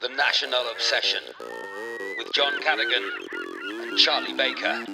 [0.00, 1.20] The National Obsession
[2.18, 3.02] with John Cadigan
[3.88, 4.84] and Charlie Baker.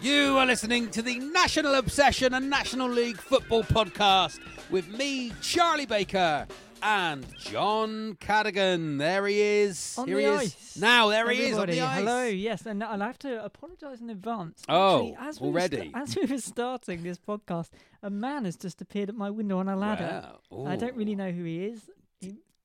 [0.00, 4.38] You are listening to the National Obsession and National League Football Podcast
[4.70, 6.46] with me, Charlie Baker,
[6.80, 8.98] and John Cadigan.
[8.98, 9.96] There he is.
[9.98, 10.40] On Here the he is.
[10.40, 10.76] ice.
[10.80, 11.98] Now, there he is on the ice.
[11.98, 14.62] Hello, yes, and, and I have to apologise in advance.
[14.68, 15.92] Oh, Actually, as we were sta- already?
[15.94, 19.68] as we were starting this podcast, a man has just appeared at my window on
[19.68, 20.28] a ladder.
[20.50, 20.66] Wow.
[20.70, 21.90] I don't really know who he is.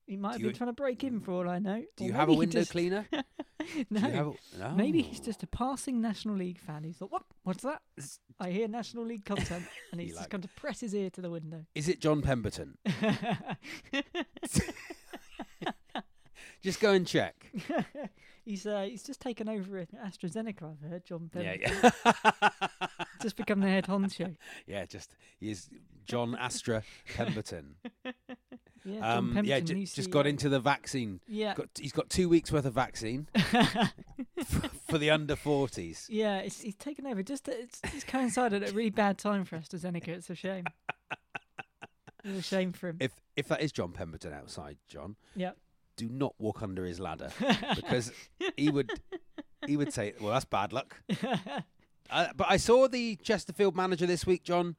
[0.06, 1.82] He, he might have you- been trying to break in for all I know.
[1.96, 3.06] Do you have a window just- cleaner?
[3.12, 3.20] no.
[4.00, 4.70] Do you have a- no.
[4.74, 6.84] Maybe he's just a passing National League fan.
[6.84, 7.22] He's thought, what?
[7.42, 7.80] What's that?
[8.40, 9.64] I hear National League content.
[9.92, 11.64] And He he's like- just come to press his ear to the window.
[11.74, 12.76] Is it John Pemberton?
[16.62, 17.52] Just go and check.
[18.44, 21.92] he's uh, he's just taken over at AstraZeneca, I've heard, John Yeah, Pemberton.
[22.06, 22.66] yeah.
[23.20, 24.34] just become the head honcho.
[24.66, 25.68] yeah, just he is
[26.06, 26.82] John Astra
[27.16, 27.74] Pemberton.
[28.84, 30.28] Yeah, John Um, Pemberton, yeah, new just got CEO.
[30.28, 31.20] into the vaccine.
[31.26, 31.54] Yeah.
[31.54, 33.26] Got, he's got two weeks worth of vaccine
[34.86, 36.06] for the under 40s.
[36.08, 37.22] Yeah, it's, he's taken over.
[37.22, 40.08] Just it's, it's coincided at a really bad time for AstraZeneca.
[40.08, 40.64] It's a shame.
[42.26, 42.96] It's a shame for him.
[43.00, 45.50] If if that is John Pemberton outside, John, yeah.
[45.96, 47.30] do not walk under his ladder
[47.76, 48.12] because
[48.56, 48.90] he would
[49.66, 50.96] he would say, "Well, that's bad luck."
[52.10, 54.76] Uh, but I saw the Chesterfield manager this week, John,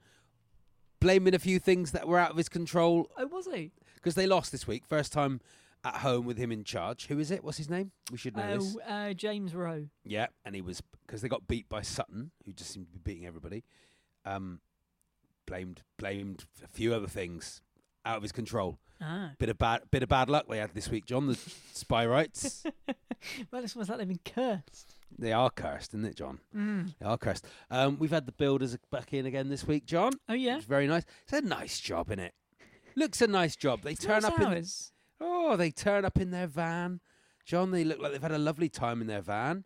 [0.99, 3.71] blaming a few things that were out of his control oh, was he?
[4.05, 4.83] Because they lost this week.
[4.85, 5.41] First time
[5.83, 7.07] at home with him in charge.
[7.07, 7.43] Who is it?
[7.43, 7.91] What's his name?
[8.11, 8.77] We should know this.
[8.87, 9.87] Oh, uh, James Rowe.
[10.03, 12.99] Yeah, and he was because they got beat by Sutton, who just seemed to be
[13.03, 13.63] beating everybody.
[14.23, 14.59] Um,
[15.47, 17.63] blamed blamed a few other things
[18.05, 18.77] out of his control.
[19.01, 19.31] Ah.
[19.39, 21.25] Bit of bad bit of bad luck they had this week, John.
[21.25, 21.33] The
[21.73, 22.63] Spireites.
[23.51, 24.97] Well, it's almost like they've been cursed.
[25.17, 26.37] They are cursed, isn't it, John?
[26.55, 26.93] Mm.
[26.99, 27.47] They are cursed.
[27.71, 30.11] Um, we've had the builders back in again this week, John.
[30.29, 30.57] Oh, yeah?
[30.57, 31.05] It's very nice.
[31.23, 32.33] It's a nice job, is it?
[32.95, 33.81] Looks a nice job.
[33.81, 34.45] They turn nice up in.
[34.47, 34.91] hours.
[35.19, 36.99] Oh, they turn up in their van,
[37.45, 37.71] John.
[37.71, 39.63] They look like they've had a lovely time in their van,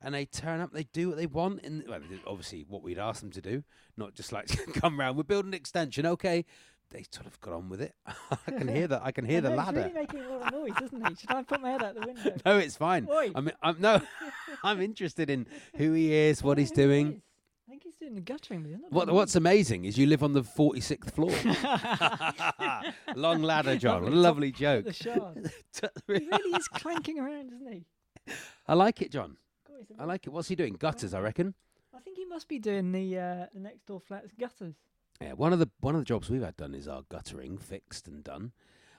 [0.00, 0.72] and they turn up.
[0.72, 3.64] They do what they want, and well, obviously what we'd ask them to do,
[3.96, 5.16] not just like come round.
[5.16, 6.44] We're building an extension, okay?
[6.90, 7.94] They sort of got on with it.
[8.06, 9.02] I can hear that.
[9.02, 9.84] I can hear the ladder.
[9.84, 11.14] He's really making a lot of noise, isn't he?
[11.16, 12.34] Should I put my head out the window?
[12.46, 13.08] No, it's fine.
[13.10, 13.32] Oi.
[13.34, 14.00] I mean, I'm no,
[14.62, 15.46] I'm interested in
[15.76, 17.22] who he is, what he's I don't know who he doing.
[18.06, 18.12] Is.
[18.12, 18.62] I think he's doing the guttering.
[18.62, 21.30] but he's not What What's amazing is you live on the 46th floor.
[23.16, 24.04] Long ladder, John.
[24.04, 24.84] What lovely joke.
[24.86, 25.50] the shard.
[26.06, 27.84] he really is clanking around, isn't he?
[28.66, 29.36] I like it, John.
[29.68, 30.30] God, he's like it.
[30.30, 30.74] What's he doing?
[30.74, 31.54] Gutters, I reckon.
[31.94, 34.74] I think he must be doing the uh, the next door flats gutters.
[35.20, 38.08] Yeah, one of the one of the jobs we've had done is our guttering fixed
[38.08, 38.52] and done,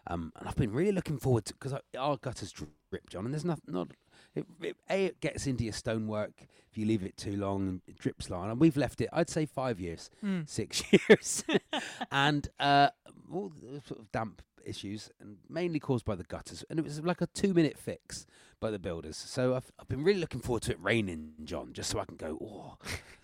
[0.07, 3.43] um, and I've been really looking forward to because our gutters drip, John, and there's
[3.45, 3.89] not not
[4.35, 6.33] it, it, a it gets into your stonework
[6.71, 9.29] if you leave it too long and it drips long, and we've left it I'd
[9.29, 10.47] say five years, Mm.
[10.49, 11.43] six years,
[12.11, 12.89] and uh,
[13.33, 17.01] all the sort of damp issues and mainly caused by the gutters, and it was
[17.01, 18.25] like a two minute fix
[18.59, 19.17] by the builders.
[19.17, 22.15] So I've I've been really looking forward to it raining, John, just so I can
[22.17, 22.77] go oh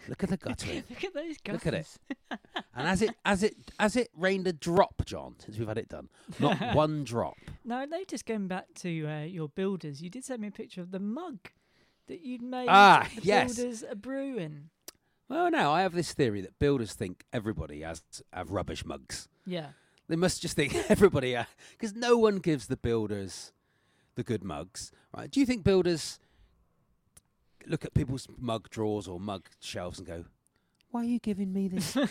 [0.08, 0.84] look at the guttering.
[0.90, 1.66] Look at those gutters.
[1.66, 1.88] Look at it.
[2.74, 5.90] And as it as it as it rained a drop, John, since we've had it
[5.90, 6.08] done,
[6.40, 7.36] not one drop.
[7.66, 10.80] Now I noticed going back to uh, your builders, you did send me a picture
[10.80, 11.40] of the mug
[12.08, 12.68] that you'd made.
[12.70, 13.56] Ah, the yes.
[13.56, 14.70] Builders a brewing.
[15.28, 18.02] Well, now I have this theory that builders think everybody has
[18.34, 19.28] have rubbish mugs.
[19.46, 19.68] Yeah.
[20.12, 23.54] They must just think everybody, uh, because no one gives the builders
[24.16, 25.32] the good mugs, right?
[25.32, 26.20] Do you think builders
[27.66, 30.26] look at people's mug drawers or mug shelves and go,
[30.90, 31.96] "Why are you giving me this?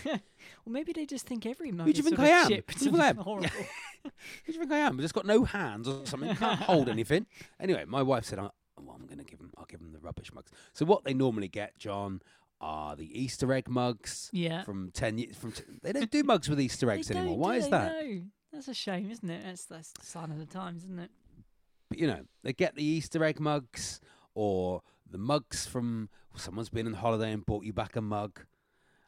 [0.64, 2.49] Well, maybe they just think every mug do you is think sort I of am?
[2.49, 3.17] chipped Who do you think I am?
[4.03, 4.11] Who
[4.46, 4.94] do you think I am?
[4.94, 6.35] I've just got no hands or something.
[6.37, 7.26] Can't hold anything."
[7.61, 8.49] Anyway, my wife said, "I-
[8.79, 9.50] well, "I'm going to give them.
[9.58, 12.23] I'll give them the rubbish mugs." So what they normally get, John,
[12.61, 14.62] are the Easter egg mugs Yeah.
[14.65, 15.37] from ten years.
[15.37, 17.39] From t- they don't do mugs with Easter eggs anymore.
[17.39, 17.93] Why is that?
[17.93, 18.21] No.
[18.53, 19.43] That's a shame, isn't it?
[19.45, 21.11] That's that's the sign of the times, isn't it?
[21.89, 24.01] But, you know, they get the Easter egg mugs
[24.35, 28.41] or the mugs from someone's been on holiday and bought you back a mug.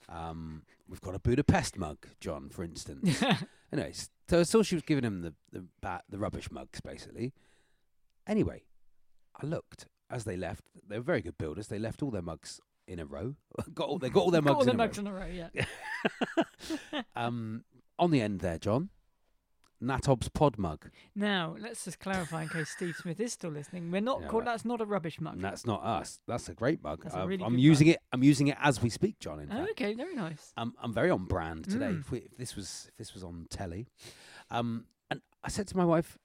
[0.09, 3.23] Um, we've got a Budapest mug, John, for instance.
[3.73, 7.33] Anyways, so I saw she was giving him the the, ba- the rubbish mugs, basically.
[8.27, 8.65] Anyway,
[9.41, 10.65] I looked as they left.
[10.89, 11.69] They were very good builders.
[11.69, 13.35] They left all their mugs in a row.
[13.75, 15.03] got all, they got all their Got mugs all in the a mugs row.
[15.03, 15.27] in a row,
[16.95, 17.03] yeah.
[17.17, 17.65] um,
[17.99, 18.91] on the end there, John.
[19.83, 20.91] Natob's pod mug.
[21.17, 23.91] Now, let's just clarify in case Steve Smith is still listening.
[23.91, 24.45] We're not Yeah, called.
[24.45, 25.41] That's not a rubbish mug.
[25.41, 26.21] That's not us.
[26.29, 27.05] That's a great mug.
[27.05, 27.95] A I've- really I'm using mug.
[27.97, 28.01] it.
[28.13, 29.41] I'm using it as we speak, John.
[29.41, 30.53] In Oh, fact, okay, very nice.
[30.57, 31.87] I'm I'm very on brand today.
[31.87, 32.01] Mm.
[32.01, 33.89] If, we, if this was if this was on telly,
[34.53, 36.17] um, and I said to my wife,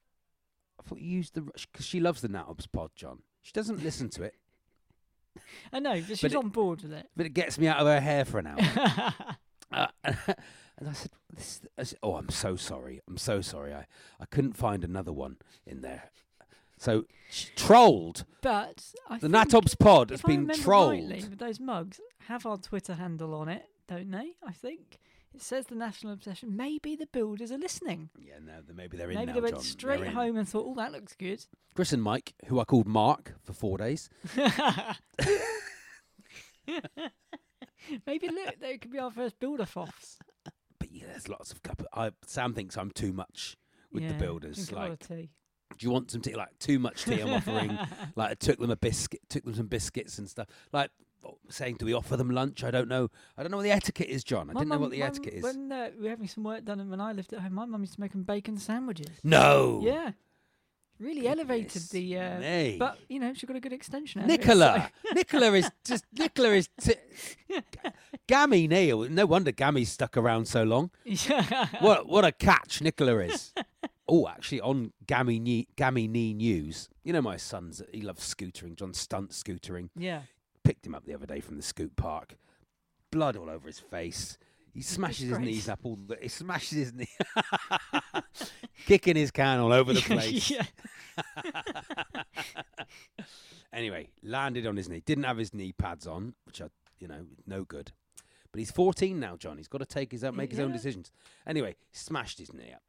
[0.80, 3.24] I thought you used the because she loves the Natob's pod, John.
[3.42, 4.36] She doesn't listen to it,
[5.74, 7.08] I know, but she's it- on board with it.
[7.16, 9.14] but it gets me out of her hair for an hour.
[9.70, 13.02] Uh, and I said, this, I said, "Oh, I'm so sorry.
[13.06, 13.74] I'm so sorry.
[13.74, 13.86] I,
[14.18, 15.36] I couldn't find another one
[15.66, 16.10] in there."
[16.78, 17.04] So
[17.58, 18.24] trolled.
[18.42, 20.92] but I The Natob's pod has been trolled.
[20.92, 24.36] rightly, those mugs have our Twitter handle on it, don't they?
[24.42, 25.00] I think
[25.38, 26.56] it says the national obsession.
[26.58, 28.10] Maybe the builders are listening.
[28.20, 29.64] Yeah, no, th- maybe they're in Maybe now, they went John.
[29.64, 30.14] straight They're in.
[30.16, 31.46] home and thought, "Oh, that looks good."
[31.76, 34.10] Chris and Mike, who I called Mark for four days.
[38.06, 40.18] Maybe look, they could be our first builder foffs.
[40.80, 41.86] But yeah, there's lots of couple.
[41.94, 43.56] I, Sam thinks I'm too much
[43.92, 44.56] with the builders.
[44.58, 45.30] drink a lot of Like, tea.
[45.78, 46.36] do you want some tea?
[46.36, 47.78] Like too much tea I'm offering.
[48.16, 50.48] Like I took them a biscuit, took them some biscuits and stuff.
[50.74, 50.90] Like
[51.50, 52.64] saying, do we offer them lunch?
[52.64, 53.10] I don't know.
[53.38, 54.50] I don't know what the etiquette is, John.
[54.50, 55.44] I My didn't know mum- what the my etiquette is.
[55.44, 57.66] When uh, we were having some work done, and when I lived at home, my
[57.66, 59.10] mum used to make them bacon sandwiches.
[59.24, 59.82] no.
[59.84, 60.12] Yeah,
[61.00, 62.18] really elevated Goodness the.
[62.20, 62.76] Uh, me.
[62.80, 64.22] but you know, she got a good extension.
[64.22, 66.70] out of it, Nicola, Nicola is just Nicola is.
[66.80, 66.94] T-
[68.28, 69.08] Gammy Neil.
[69.10, 70.92] No wonder Gammy's stuck around so long.
[71.06, 71.68] Yeah.
[71.80, 73.54] what what a catch Nicola is.
[74.08, 78.76] oh, actually, on Gammy Knee, Gammy Knee News, you know my son's he loves scootering.
[78.76, 79.90] John stunt scootering.
[79.96, 80.22] Yeah.
[80.68, 82.36] Picked him up the other day from the scoop park.
[83.10, 84.38] Blood all over his face.
[84.74, 85.98] He smashes his knees up all.
[86.06, 87.08] The, he smashes his knee,
[88.86, 90.52] kicking his can all over the place.
[93.74, 95.02] anyway, landed on his knee.
[95.06, 97.94] Didn't have his knee pads on, which are you know no good.
[98.52, 99.56] But he's 14 now, John.
[99.56, 101.14] He's got to take his own, make his own decisions.
[101.48, 102.82] Anyway, smashed his knee up.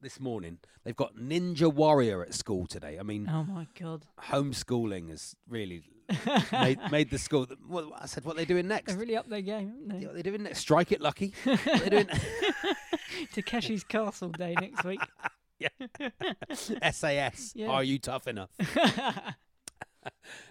[0.00, 2.98] This morning, they've got Ninja Warrior at school today.
[3.00, 4.06] I mean, Oh my god.
[4.30, 5.82] homeschooling has really
[6.52, 7.48] made, made the school.
[7.66, 8.92] What, I said, what are they doing next?
[8.92, 10.60] They're really up their game, aren't Yeah, what are they doing next?
[10.60, 11.34] Strike it, Lucky.
[11.44, 12.06] They doing?
[13.34, 15.00] Takeshi's Castle Day next week.
[15.58, 15.68] yeah.
[16.54, 17.52] SAS.
[17.56, 17.66] Yeah.
[17.66, 18.50] Are you tough enough?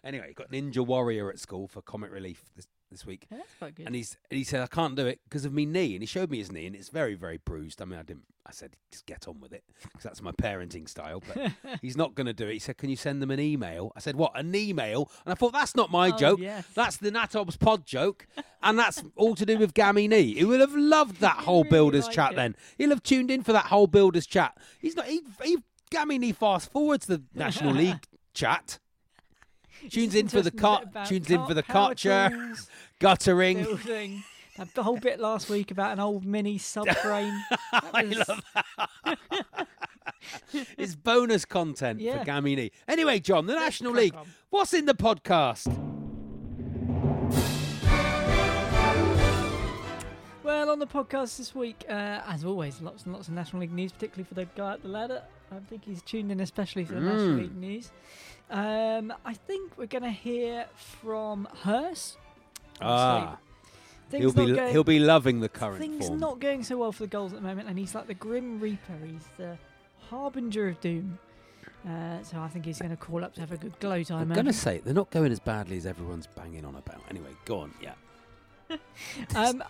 [0.03, 3.27] anyway, got Ninja Warrior at school for comic relief this, this week.
[3.31, 3.85] Yeah, that's quite good.
[3.87, 6.05] And he's and he said I can't do it because of me knee, and he
[6.07, 7.81] showed me his knee, and it's very very bruised.
[7.81, 8.23] I mean, I didn't.
[8.45, 11.21] I said just get on with it because that's my parenting style.
[11.27, 11.51] But
[11.81, 12.53] he's not going to do it.
[12.53, 15.35] He said, "Can you send them an email?" I said, "What an email?" And I
[15.35, 16.39] thought that's not my Oh, joke.
[16.39, 16.65] yes.
[16.73, 18.25] That's the Natob's pod joke,
[18.63, 20.33] and that's all to do with Gammy knee.
[20.35, 22.33] He would have loved that whole really builders chat.
[22.33, 22.35] it.
[22.37, 24.57] Then he'll have tuned in for that whole builders chat.
[24.79, 25.07] He's not.
[25.07, 25.57] He, he
[25.89, 28.79] Gammy knee fast forwards the National League chat.
[29.89, 30.85] Tunes in for the cart.
[31.05, 32.53] Tunes in for the culture,
[32.99, 33.63] guttering.
[33.63, 34.23] building.
[34.57, 37.37] That whole bit last week about an old mini subframe.
[37.71, 38.43] That I was- love
[40.77, 42.19] it's bonus content Yeah.
[42.23, 42.71] for Gamini.
[42.87, 44.15] Anyway, John, the National League.
[44.15, 44.25] on.
[44.49, 45.67] What's in the podcast?
[50.43, 53.73] Well, on the podcast this week, uh, as always, lots and lots of National League
[53.73, 55.21] news, particularly for the guy at the ladder.
[55.51, 57.37] I think he's tuned in especially for the National Mm.
[57.39, 57.91] League news.
[58.49, 62.18] Um, I think we're going to hear from Hearse.
[62.80, 63.37] Ah,
[64.09, 66.19] Things he'll be going, he'll be loving the current things form.
[66.19, 68.59] not going so well for the Gulls at the moment, and he's like the Grim
[68.59, 68.94] Reaper.
[69.06, 69.57] He's the
[70.09, 71.19] harbinger of doom.
[71.87, 74.23] Uh, so I think he's going to call up to have a good glow time.
[74.23, 74.35] I'm eh?
[74.35, 77.01] going to say they're not going as badly as everyone's banging on about.
[77.09, 77.73] Anyway, go on.
[77.81, 77.94] Yeah.
[79.35, 79.63] Um,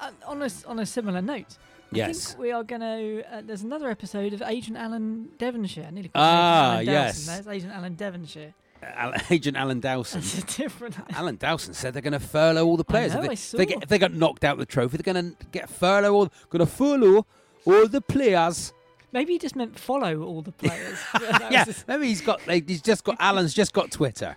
[0.00, 1.58] uh, on a on a similar note,
[1.90, 2.28] Yes.
[2.28, 3.24] think we are going to.
[3.32, 5.86] Uh, there's another episode of Agent Alan Devonshire.
[5.86, 7.24] I nearly Ah, Agent Alan Dowson.
[7.26, 7.26] yes.
[7.26, 8.54] There's Agent Alan Devonshire.
[8.82, 10.20] Al- Agent Alan Dowson.
[10.20, 10.96] That's a different.
[11.16, 13.12] Alan Dowson said they're going to furlough all the players.
[13.14, 13.56] know, if, I they, saw.
[13.58, 16.12] they get, if they got knocked out of the trophy, they're going to get furlough
[16.14, 16.32] all.
[16.50, 17.26] Going to furlough
[17.64, 18.72] all the players.
[19.10, 20.98] Maybe he just meant follow all the players.
[21.50, 22.46] Yeah, just- maybe he's got.
[22.46, 23.16] Like, he's just got.
[23.18, 24.36] Alan's just got Twitter.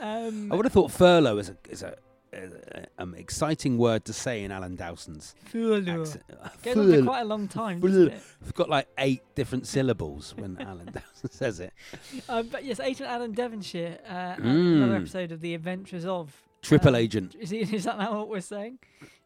[0.00, 1.96] um, I would have thought furlough is a is a,
[2.32, 5.52] a, um, exciting word to say in Alan Dowson's accent.
[6.62, 7.80] Goes on for quite a long time?
[7.84, 11.72] It's got like eight different syllables when Alan Dowson says it.
[12.28, 15.00] Um, but yes, Agent Alan Devonshire, uh, and another Mm.
[15.02, 16.34] episode of The Adventures of.
[16.62, 17.34] Triple um, agent.
[17.38, 18.78] Is, he, is that now what we're saying?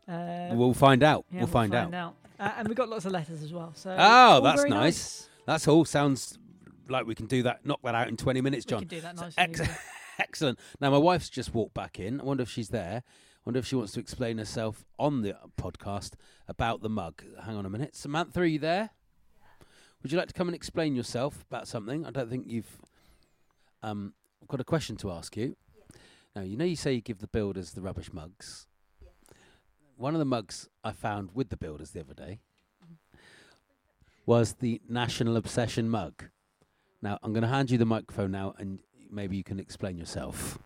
[0.08, 1.24] Uh, We'll find out.
[1.30, 2.14] yeah, we'll find, out.
[2.38, 3.72] Uh, and we've got lots of letters as well.
[3.74, 5.28] So Oh, that's very nice.
[5.46, 5.84] That's all.
[5.84, 6.38] Sounds
[6.88, 7.64] like we can do that.
[7.64, 8.80] Knock that out in twenty minutes, John.
[8.80, 9.60] We can do that So ex-.
[10.18, 10.58] Excellent.
[10.80, 12.20] Now my wife's just walked back in.
[12.20, 13.02] I wonder if she's there.
[13.04, 16.12] I wonder if she wants to explain herself on the podcast
[16.48, 17.22] about the mug.
[17.44, 18.90] Hang on a minute, Samantha, are you there?
[20.02, 22.04] Would you like to come and explain yourself about something?
[22.04, 22.80] I don't think you've.
[23.82, 25.56] Um, I've got a question to ask you.
[26.34, 28.66] Now you know you say you give the builders the rubbish mugs.
[29.96, 32.40] One of the mugs I found with the builders the other day
[34.26, 36.24] was the National Obsession mug.
[37.00, 38.80] Now I'm going to hand you the microphone now, and
[39.10, 40.58] maybe you can explain yourself.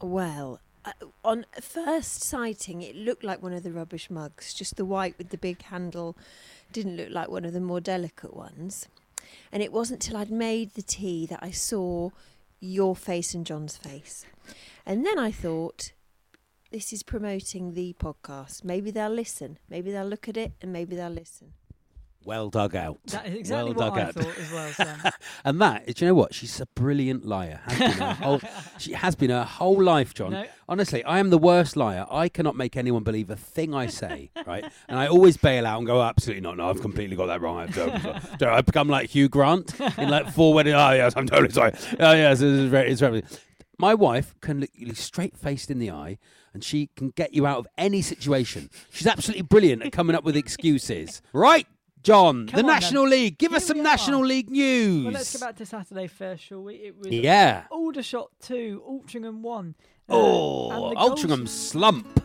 [0.00, 0.92] Well, uh,
[1.24, 4.54] on first sighting, it looked like one of the rubbish mugs.
[4.54, 6.16] Just the white with the big handle
[6.72, 8.88] didn't look like one of the more delicate ones.
[9.52, 12.10] And it wasn't till I'd made the tea that I saw
[12.60, 14.24] your face and John's face.
[14.86, 15.92] And then I thought,
[16.70, 18.64] this is promoting the podcast.
[18.64, 19.58] Maybe they'll listen.
[19.68, 21.52] Maybe they'll look at it and maybe they'll listen.
[22.24, 22.98] Well dug out.
[23.06, 24.14] That is exactly well what dug I out.
[24.14, 25.12] thought as well, Sam.
[25.44, 26.34] and that, do you know what?
[26.34, 27.60] She's a brilliant liar.
[27.64, 28.40] Has been whole,
[28.78, 30.32] she has been her whole life, John.
[30.32, 30.44] No.
[30.68, 32.06] Honestly, I am the worst liar.
[32.10, 34.64] I cannot make anyone believe a thing I say, right?
[34.88, 36.58] And I always bail out and go, absolutely not.
[36.58, 37.60] No, I've completely got that wrong.
[37.60, 40.74] I've, I've, I've become like Hugh Grant in like four weddings.
[40.76, 41.72] Oh, yes, I'm totally sorry.
[41.98, 43.22] Oh, yes, this is very, it's very.
[43.78, 46.18] My wife can look you straight faced in the eye
[46.52, 48.70] and she can get you out of any situation.
[48.90, 51.22] She's absolutely brilliant at coming up with excuses.
[51.32, 51.66] Right,
[52.02, 52.66] John, Come the on then.
[52.66, 53.38] National League.
[53.38, 54.26] Give us some National are.
[54.26, 55.04] League news.
[55.04, 56.74] well, let's go back to Saturday first, shall we?
[56.76, 57.64] It was Yeah.
[57.70, 59.74] Aldershot 2, Altrincham 1.
[60.08, 62.22] Uh, Oh, the goals- Altrincham slump.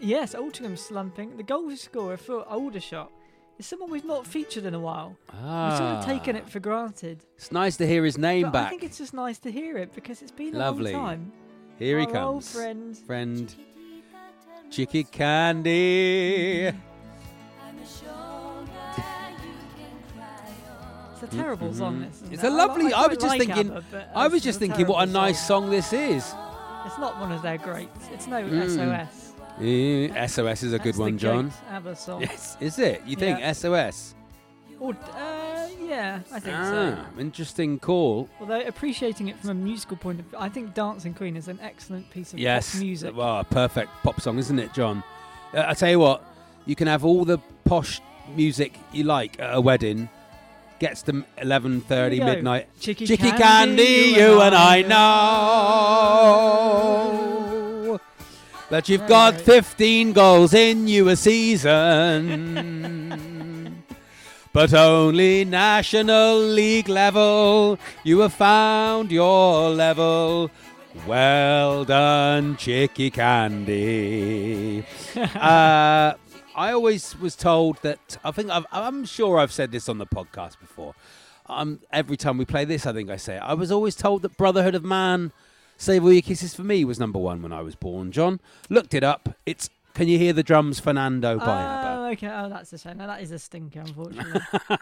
[0.00, 1.36] Yes, Altrincham slumping.
[1.36, 3.10] The goal scorer for Aldershot
[3.58, 5.16] is someone we've not featured in a while.
[5.32, 6.40] We've sort of taken Ah.
[6.40, 7.24] it for granted.
[7.36, 9.94] It's nice to hear his name But I think it's just nice to hear it
[9.94, 10.92] because it's been Lovely.
[10.92, 11.32] a long time.
[11.78, 12.52] Here he Our old comes.
[12.52, 12.96] friend.
[12.98, 13.54] Friend.
[14.70, 16.72] Chicky Candy.
[21.22, 22.00] It's a terrible song.
[22.00, 22.34] This, Mm-hmm.
[22.34, 22.46] It's it?
[22.46, 22.86] a I li- lovely.
[22.86, 23.70] I, quite was just like thinking.
[23.70, 26.34] ABBA, but I was just thinking what a nice song this is.
[26.86, 28.06] It's not one of their greats.
[28.12, 29.08] It's no Mm.
[29.08, 29.32] SOS.
[30.32, 31.48] SOS is a good That's the one, John.
[31.48, 32.20] great ABBA song.
[32.20, 33.02] Yes, is it?
[33.06, 33.52] You think Yeah.
[33.52, 34.14] SOS?
[34.78, 36.96] Or, uh, yeah, I think so.
[36.98, 38.28] Ah, interesting call.
[38.40, 41.58] Although appreciating it from a musical point of view, I think Dancing Queen is an
[41.62, 42.72] excellent piece of Yes.
[42.72, 43.16] pop music.
[43.16, 45.02] Well, a perfect pop song, isn't it, John?
[45.54, 46.22] Uh, I tell you what,
[46.66, 48.02] you can have all the posh
[48.36, 50.10] music you like at a wedding.
[50.78, 52.34] Gets to eleven thirty Here we go.
[52.36, 52.68] midnight.
[52.80, 54.82] Chicky Chicky Candy, Candy, you and I
[56.66, 58.00] know.
[58.68, 59.42] But you've Right, got right.
[59.42, 61.72] 15 goals in you a season.
[64.52, 67.78] but only National League level.
[68.04, 70.50] You have found your level.
[71.06, 74.84] Well done, Chicky Candy.
[75.36, 76.14] uh,
[76.56, 80.06] I always was told that I think I've, I'm sure I've said this on the
[80.06, 80.94] podcast before.
[81.48, 83.42] Um, every time we play this, I think I say it.
[83.42, 85.32] I was always told that Brotherhood of Man,
[85.76, 88.10] Save All Your Kisses for Me was number one when I was born.
[88.10, 89.36] John looked it up.
[89.44, 91.95] It's Can You Hear the Drums, Fernando by ABBA.
[92.06, 92.28] Oh, okay.
[92.32, 92.98] Oh, that's a shame.
[92.98, 94.40] No, that is a stinker, unfortunately.
[94.70, 94.74] uh,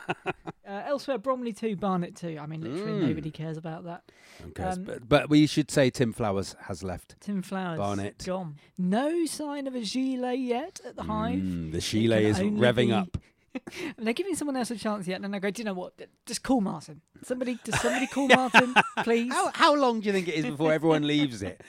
[0.66, 2.38] elsewhere, Bromley 2, Barnet 2.
[2.40, 3.08] I mean, literally Mm.
[3.08, 4.02] nobody cares about that.
[4.48, 7.16] Okay, um, but, but we should say Tim Flowers has left.
[7.20, 7.78] Tim Flowers.
[7.78, 8.22] Barnet.
[8.26, 8.56] Gone.
[8.76, 11.38] No sign of a gilet yet at the Hive.
[11.38, 13.16] Mm, the Sheila can is only revving be- up.
[13.54, 15.74] And they're giving someone else a chance yet, and then I go, do you know
[15.74, 15.92] what?
[16.26, 17.00] Just call Martin.
[17.22, 19.32] Somebody, does somebody call Martin, please?
[19.32, 21.60] How, how long do you think it is before everyone leaves it?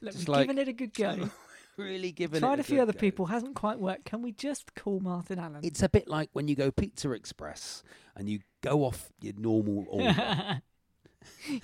[0.00, 1.28] Look, just we've like- given it a good go.
[1.76, 2.98] Really giving Tried it a few other go.
[2.98, 4.04] people, hasn't quite worked.
[4.04, 5.60] Can we just call Martin Allen?
[5.62, 7.82] It's a bit like when you go Pizza Express
[8.14, 10.62] and you go off your normal order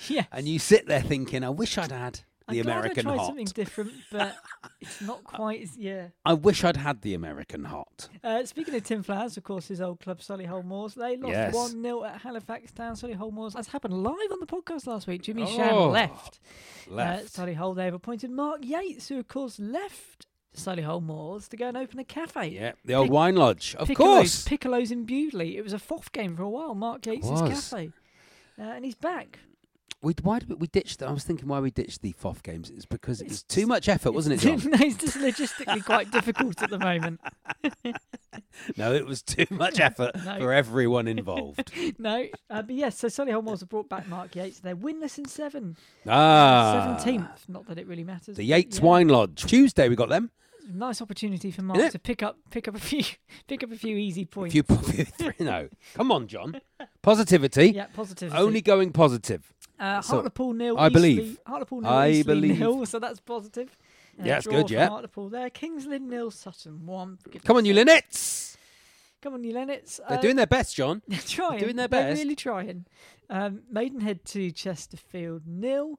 [0.08, 0.26] yes.
[0.32, 3.16] and you sit there thinking, I wish I'd had the I'm glad American I tried
[3.18, 3.26] hot.
[3.26, 4.36] something different, but
[4.80, 6.08] it's not quite as yeah.
[6.24, 8.08] I wish I'd had the American hot.
[8.22, 11.54] Uh, speaking of Tim Flowers, of course, his old club, Solihull Moors, they lost Yes.
[11.54, 12.94] 1 0 at Halifax Town.
[12.94, 15.22] Solihull Moors, as happened live on the podcast last week.
[15.22, 16.40] Jimmy Oh, Shan left.
[16.88, 17.38] Left.
[17.38, 21.76] Uh, Solihull, they've appointed Mark Yates, who, of course, left Solihull Moors to go and
[21.76, 22.48] open a cafe.
[22.48, 24.44] Yeah, the old Pic- wine lodge, of Piccolo's, course.
[24.44, 25.56] Piccolo's in Bewdley.
[25.56, 26.74] It was a FOF game for a while.
[26.74, 27.92] Mark Yates' cafe,
[28.58, 29.38] uh, and he's back.
[30.02, 31.00] We why did we, we ditched?
[31.02, 32.70] I was thinking why we ditched the FOF games.
[32.70, 34.70] It's because it was It's- too much effort, wasn't it, John?
[34.70, 37.20] no, it's just logistically quite difficult at the moment.
[38.76, 40.38] no, it was too much effort No.
[40.40, 41.70] for everyone involved.
[41.98, 42.98] no, uh, but yes.
[42.98, 44.60] So Solihull Moors have brought back Mark Yates.
[44.60, 45.76] They're winless in seven.
[46.08, 47.48] ah, Seventeenth.
[47.48, 48.36] Not that it really matters.
[48.36, 48.84] The Yates yeah.
[48.84, 49.44] Wine Lodge.
[49.44, 50.30] Tuesday we got them.
[50.72, 53.02] Nice opportunity for Mark to pick up pick up a few
[53.48, 54.52] pick up a few easy A points.
[54.52, 56.60] few, few three, no, come on, John.
[57.02, 57.72] Positivity.
[57.72, 58.32] yeah, positive.
[58.32, 59.52] Only going positive.
[59.82, 60.76] Uh, So, Hartlepool nil.
[60.78, 61.38] I Eastleigh- believe.
[61.46, 61.90] Hartlepool nil.
[61.90, 62.58] I Eastleigh believe.
[62.60, 62.86] nil.
[62.86, 63.68] So that's positive.
[64.18, 64.88] Uh, Yeah, that's good, yeah.
[64.88, 65.50] Hartlepool there.
[65.50, 66.30] Kings Lynn nil.
[66.30, 67.18] Sutton one.
[67.24, 67.74] goodness Come on, you.
[67.74, 68.56] Linnets.
[69.22, 70.00] Come on, you Linnets.
[70.08, 71.02] They're Uh, doing their best, John.
[71.08, 71.60] They're trying.
[71.60, 72.18] doing their They're best.
[72.22, 72.86] really trying.
[73.30, 75.98] Um, Maidenhead to Chesterfield nil,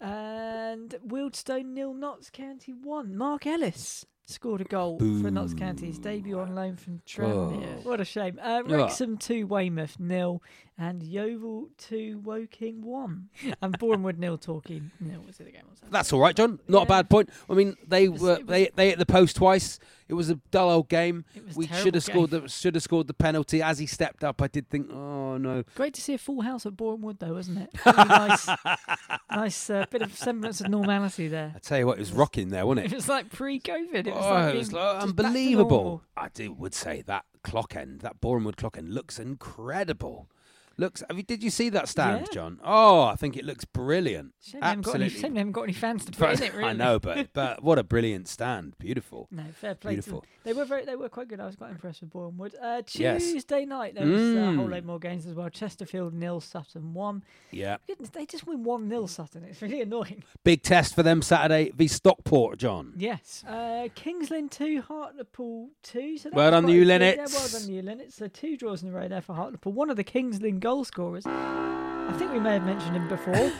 [0.00, 1.94] and Wealdstone nil.
[1.94, 3.16] Notts County one.
[3.16, 5.86] Mark Ellis scored a goal for Notts County.
[5.86, 7.76] His debut on loan from Tranmere.
[7.84, 7.88] Oh.
[7.88, 8.38] What a shame.
[8.42, 9.46] Uh, Wrexham two.
[9.46, 10.42] Weymouth nil,
[10.78, 12.20] and Yeovil two.
[12.24, 13.28] Woking one,
[13.60, 14.38] and Bournemouth nil.
[14.38, 15.22] Torquay nil.
[15.26, 15.92] Was it the game Saturday?
[15.92, 16.60] That's all right, John.
[16.68, 17.30] Not a bad point.
[17.48, 19.78] I mean, they was- were they they hit the post twice.
[20.08, 21.24] It was a dull old game.
[21.46, 24.42] Was We should have scored the should have scored the penalty as he stepped up.
[24.42, 25.62] I did think, oh no.
[25.74, 27.70] Great to see a full house at Bournemouth, though, wasn't it?
[27.86, 28.48] Really nice,
[29.30, 31.52] nice uh, bit of semblance of normality there.
[31.56, 32.96] I tell you what, it was rocking there, wasn't It it?
[32.96, 34.06] was like pre-COVID.
[34.06, 36.02] It was oh, like, it was like just back to unbelievable.
[36.16, 40.28] I do would say that clock end, that Bournemouth clock end, looks incredible.
[40.76, 41.02] Looks.
[41.08, 42.32] I mean, did you see that stand, Yeah.
[42.34, 42.60] John?
[42.64, 44.32] Oh, I think it looks brilliant.
[44.42, 45.28] Shame they, haven't got any, Absolutely.
[45.28, 46.54] shame haven't got any fans to put in it.
[46.54, 46.68] Really.
[46.68, 48.74] I know, but but what a brilliant stand.
[48.78, 49.28] Beautiful.
[49.30, 49.92] No, fair play.
[49.92, 50.20] To Beautiful.
[50.20, 50.28] them.
[50.44, 51.38] They were very, they were quite good.
[51.40, 52.54] I was quite impressed with Bournemouth.
[52.60, 53.22] Uh, Yes.
[53.30, 54.70] Tuesday night there was uh, a whole Mm.
[54.72, 55.48] load more games as well.
[55.48, 57.22] Chesterfield nil, Sutton one.
[57.50, 57.76] Yeah.
[57.86, 59.44] Goodness, they just win one 0 Sutton.
[59.44, 60.24] It's really annoying.
[60.44, 62.92] Big test for them Saturday v Stockport, John.
[62.96, 63.44] Yes.
[63.46, 66.18] Uh, Kings Lynn two, Hartlepool two.
[66.18, 66.88] So that Well was done, quite you good.
[66.88, 67.34] Yeah, Linnets.
[67.52, 68.12] well done, you Linnets.
[68.14, 69.72] So two draws in a row there for Hartlepool.
[69.72, 71.24] One of the Kings Lynn goal scorers.
[71.26, 73.34] I think we may have mentioned him before.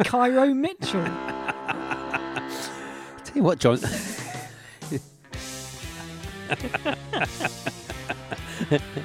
[0.00, 1.04] Kairo Mitchell.
[3.24, 3.78] Tell you what, John.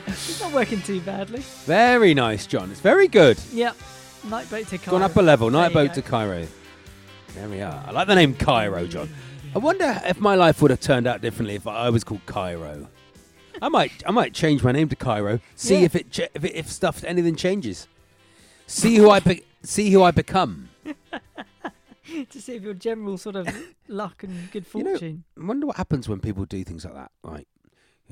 [0.05, 1.41] He's not working too badly.
[1.65, 2.71] very nice, John.
[2.71, 3.37] It's very good.
[3.51, 3.73] Yeah.
[4.29, 4.99] Night boat to Cairo.
[4.99, 5.51] Gone up a level.
[5.51, 6.47] Night boat to Cairo.
[7.35, 7.83] There we are.
[7.85, 9.09] I like the name Cairo, John.
[9.53, 12.87] I wonder if my life would have turned out differently if I was called Cairo.
[13.61, 15.39] I might, I might change my name to Cairo.
[15.55, 15.85] See Yeah.
[15.85, 17.87] if it, ch- if, it, if stuff, anything changes.
[18.67, 20.69] See who I, be- see who I become.
[22.29, 23.47] to see if your general sort of
[23.87, 25.23] luck and good You know- fortune.
[25.41, 27.11] I wonder what happens when people do things like that.
[27.23, 27.47] Like,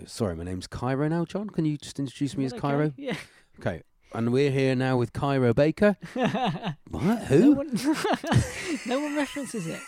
[0.06, 1.50] sorry, my name's Cairo now, John.
[1.50, 2.76] Can you just introduce me Is as that okay?
[2.76, 2.94] Cairo?
[2.98, 3.16] Yeah.
[3.60, 3.82] Okay.
[4.14, 5.98] And we're here now with Cairo Baker.
[6.90, 7.04] What?
[7.04, 7.52] No Who?
[7.54, 7.74] one,
[8.86, 9.80] no one references it.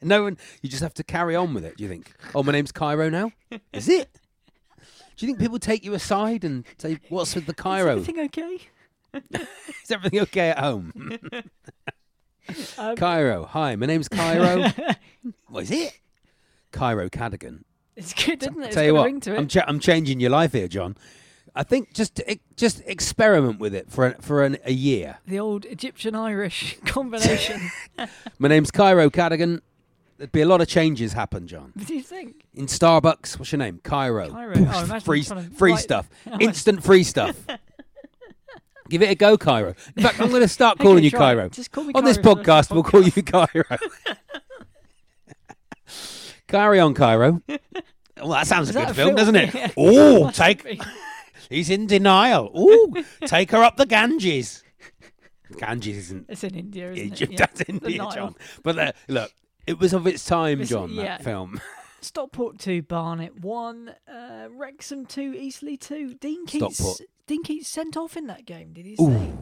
[0.00, 0.38] No one.
[0.62, 1.76] You just have to carry on with it.
[1.76, 2.12] Do you think?
[2.34, 3.32] Oh, my name's Cairo now.
[3.72, 4.08] Is it?
[5.16, 7.90] Do you think people take you aside and say, "What's with the Is Cairo?
[7.92, 8.58] everything okay?
[9.82, 10.92] Is everything okay at home?"
[12.76, 13.46] Um, Cairo.
[13.46, 14.70] Hi, my name's Cairo.
[15.48, 15.98] what is it?
[16.72, 17.62] Cairo Cadigan.
[17.96, 18.66] it's good, isn't it?
[18.66, 19.06] It's Tell you what.
[19.28, 20.94] I'm, cha- I'm changing your life here, John.
[21.54, 22.20] I think just
[22.56, 25.18] just experiment with it for an, for an, a year.
[25.26, 27.70] the old Egyptian Irish combination.
[28.38, 29.60] My name's Cairo Cadigan.
[30.16, 31.72] There'd be a lot of changes happen, John.
[31.74, 32.44] what do you think?
[32.54, 33.80] In Starbucks, what's your name?
[33.82, 34.30] Cairo.
[34.30, 34.54] Cairo.
[34.56, 36.08] Oh, imagine free trying to free write- stuff.
[36.30, 37.36] Oh, Instant free stuff.
[38.90, 39.74] Give it a go, Cairo.
[39.96, 41.36] In fact, I'm going to start Okay, calling you try it.
[41.36, 41.48] Cairo.
[41.48, 43.64] Just call me On this Cairo for the podcast, we'll call you Cairo.
[46.48, 47.40] Carry on, Cairo.
[48.18, 49.16] Well, that sounds Is a that good a film, film?
[49.16, 49.54] doesn't it?
[49.54, 49.70] Yeah.
[49.76, 50.62] Oh, Must take.
[50.64, 50.80] be.
[51.48, 52.52] He's in denial.
[52.56, 54.62] Ooh, take her up the Ganges.
[55.58, 57.30] Ganges isn't It's in India, isn't Egypt, it?
[57.32, 57.46] Yeah.
[57.46, 58.10] that's The India, Nile.
[58.12, 58.34] John.
[58.62, 59.30] But uh, look,
[59.66, 60.90] it was of its time, It's- John.
[60.90, 61.02] yeah.
[61.18, 61.60] That film.
[62.00, 66.14] Stockport 2, Barnet 1, uh, Wrexham 2, Eastleigh 2.
[66.14, 67.00] Dean Keats, Stockport.
[67.26, 69.32] Dean Keats sent off in that game, did he say?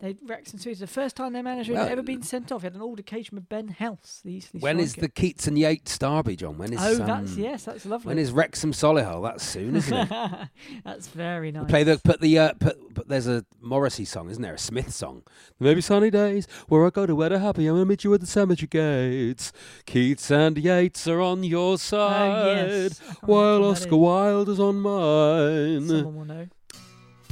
[0.00, 2.62] They, Wrexham 2 is the first time their manager Well, had ever been sent off.
[2.62, 5.08] He had an altercation with Ben House, the Eastleigh When is the.
[5.10, 6.56] Keats and Yates Derby, John?
[6.56, 8.08] When is Oh, that's, um, yes, that's lovely.
[8.08, 9.22] When is Wrexham Solihull?
[9.22, 10.48] That's soon, isn't it?
[10.84, 11.68] that's very nice.
[11.68, 14.54] Play the put the uh, put, put there's a Morrissey song, isn't there?
[14.54, 15.22] A Smith song.
[15.58, 17.66] Maybe sunny days where I go to where to happy.
[17.66, 19.52] I'm gonna meet you at the cemetery gates.
[19.84, 23.00] Keats and Yates are on your side, Oh, yes.
[23.20, 23.96] While remember what that Oscar.
[23.96, 25.88] Wilde is on mine.
[25.88, 26.46] Someone will know.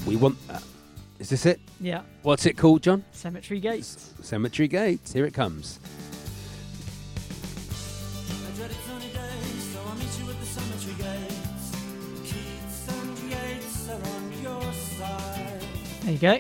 [0.07, 0.63] We want that.
[1.19, 1.61] Is this it?
[1.81, 3.05] Yeah, What's it called, John?
[3.13, 4.13] Cemetery Gates.
[4.23, 5.13] Cemetery Gates.
[5.13, 5.81] Here it comes.
[16.03, 16.39] There you go.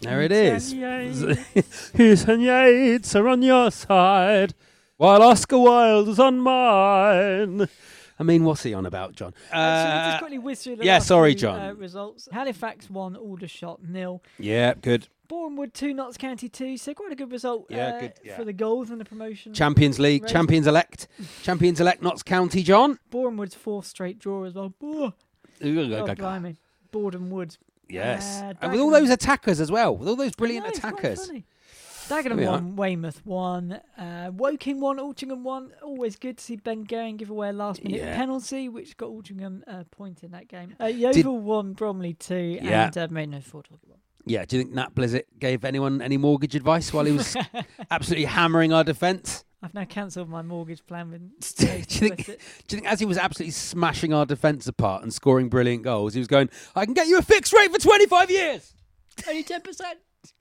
[0.00, 0.72] There it is.
[0.72, 1.22] Keats is.
[1.22, 1.90] and Yates.
[1.90, 4.54] Keats and Yates are on your side,
[4.96, 7.68] while Oscar Wilde is on mine.
[8.22, 9.34] I mean, what's he on about, John?
[9.52, 11.60] Uh, Uh, just quickly whiz through the yeah, last sorry, few, John.
[11.60, 12.28] Uh, results.
[12.30, 14.22] Halifax one, Aldershot nil.
[14.38, 15.08] yeah, good.
[15.26, 16.76] Bournemouth two, Notts County two.
[16.76, 17.66] So quite a good result.
[17.68, 18.36] Yeah, uh, good, yeah.
[18.36, 19.54] for the Gulls and the promotion.
[19.54, 21.08] Champions League, champions elect,
[21.42, 22.98] champions elect, Notts County, John.
[23.10, 24.72] Bournemouth's fourth straight draw as well.
[24.82, 25.12] Oh,
[25.60, 26.56] God, blimey.
[26.92, 27.56] Boreham Wood.
[27.88, 30.68] Yes, Uh, and with all Dagenham- those attackers as well, with all those brilliant I
[30.68, 31.26] know, it's quite attackers.
[31.26, 31.44] funny.
[32.12, 32.62] Dagenham are.
[32.62, 35.72] Weymouth won, uh, Woking won, Altrincham won.
[35.82, 38.16] Always good to see Ben Goering give away a last minute Yeah.
[38.16, 40.74] penalty, which got Altrincham a point in that game.
[40.80, 42.86] Uh, Yeovil won, Bromley two, Yeah.
[42.86, 43.98] and uh, Maidenhead Ford won.
[44.24, 47.36] Yeah, do you think Nat Blissett gave anyone any mortgage advice while he was
[47.90, 49.44] absolutely hammering our defence?
[49.64, 51.20] I've now cancelled my mortgage plan with.
[51.56, 52.36] do, you think, do you
[52.68, 56.28] think as he was absolutely smashing our defence apart and scoring brilliant goals, he was
[56.28, 58.74] going, I can get you a fixed rate for 25 years?
[59.28, 59.98] Only ten percent.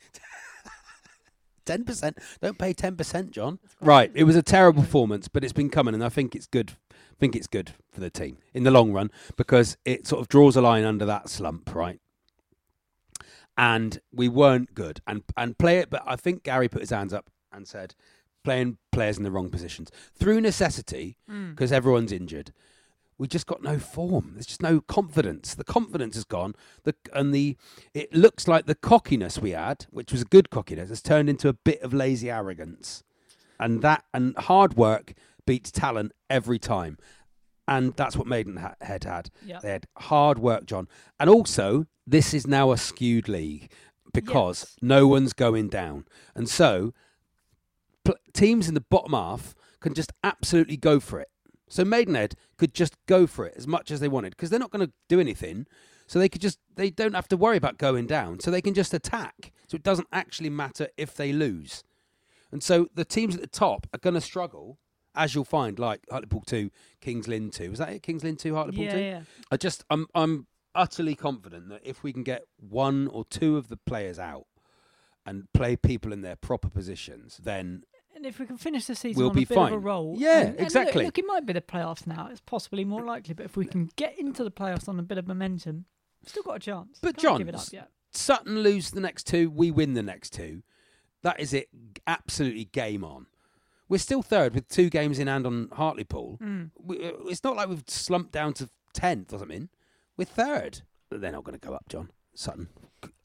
[1.77, 2.17] 10%.
[2.41, 3.59] Don't pay 10%, John.
[3.79, 6.73] Right, it was a terrible performance, but it's been coming, and I think it's good.
[6.91, 10.27] I think it's good for the team in the long run because it sort of
[10.27, 11.99] draws a line under that slump, right?
[13.57, 15.89] And we weren't good, and and play it.
[15.89, 17.95] But I think Gary put his hands up and said,
[18.43, 21.51] playing players in the wrong positions through necessity hmm.
[21.51, 22.53] because everyone's injured.
[23.21, 24.31] We just got no form.
[24.33, 25.53] There's just no confidence.
[25.53, 26.55] The confidence is gone.
[26.85, 27.55] The and the
[27.93, 31.47] it looks like the cockiness we had, which was a good cockiness, has turned into
[31.47, 33.03] a bit of lazy arrogance.
[33.59, 35.13] And that and hard work
[35.45, 36.97] beats talent every time.
[37.67, 39.29] And that's what Maidenhead had.
[39.45, 39.59] Yeah.
[39.59, 40.87] They had hard work, John.
[41.19, 43.71] And also, this is now a skewed league
[44.11, 44.77] because Yes.
[44.81, 46.05] no one's going down.
[46.33, 46.91] And so
[48.03, 51.30] pl- teams in the bottom half can just absolutely go for it.
[51.71, 54.71] So Maidenhead could just go for it as much as they wanted because they're not
[54.71, 55.65] going to do anything.
[56.05, 58.41] So they could just they don't have to worry about going down.
[58.41, 59.53] So they can just attack.
[59.67, 61.83] So it doesn't actually matter if they lose.
[62.51, 64.77] And so the teams at the top are going to struggle,
[65.15, 67.69] as you'll find, like Hartlepool two, Kings Lynn two.
[67.69, 68.03] Was that it?
[68.03, 68.99] Kings Lynn two, Hartlepool Yeah, two.
[68.99, 69.21] yeah.
[69.49, 73.69] I just I'm I'm utterly confident that if we can get one or two of
[73.69, 74.47] the players out
[75.25, 77.83] and play people in their proper positions, then
[78.21, 79.73] And if we can finish the season We'll on be a bit fine.
[79.73, 81.05] of a roll, Yeah, and- and look- exactly.
[81.05, 82.27] Look, it might be the playoffs now.
[82.29, 85.17] It's possibly more likely, but if we can get into the playoffs on a bit
[85.17, 85.85] of momentum,
[86.21, 86.99] we've still got a chance.
[87.01, 87.89] But Can't John, give it up yet.
[88.11, 90.61] Sutton lose the next two, we win the next two.
[91.23, 91.69] That is it.
[92.05, 93.25] Absolutely game on.
[93.89, 96.37] We're still third with two games in hand on Hartlepool.
[96.39, 96.69] Mm.
[96.77, 99.69] We, uh, it's not like we've slumped down to tenth or something.
[100.15, 100.81] We're third.
[101.09, 102.11] But they're not going to go up, John.
[102.35, 102.69] Sutton.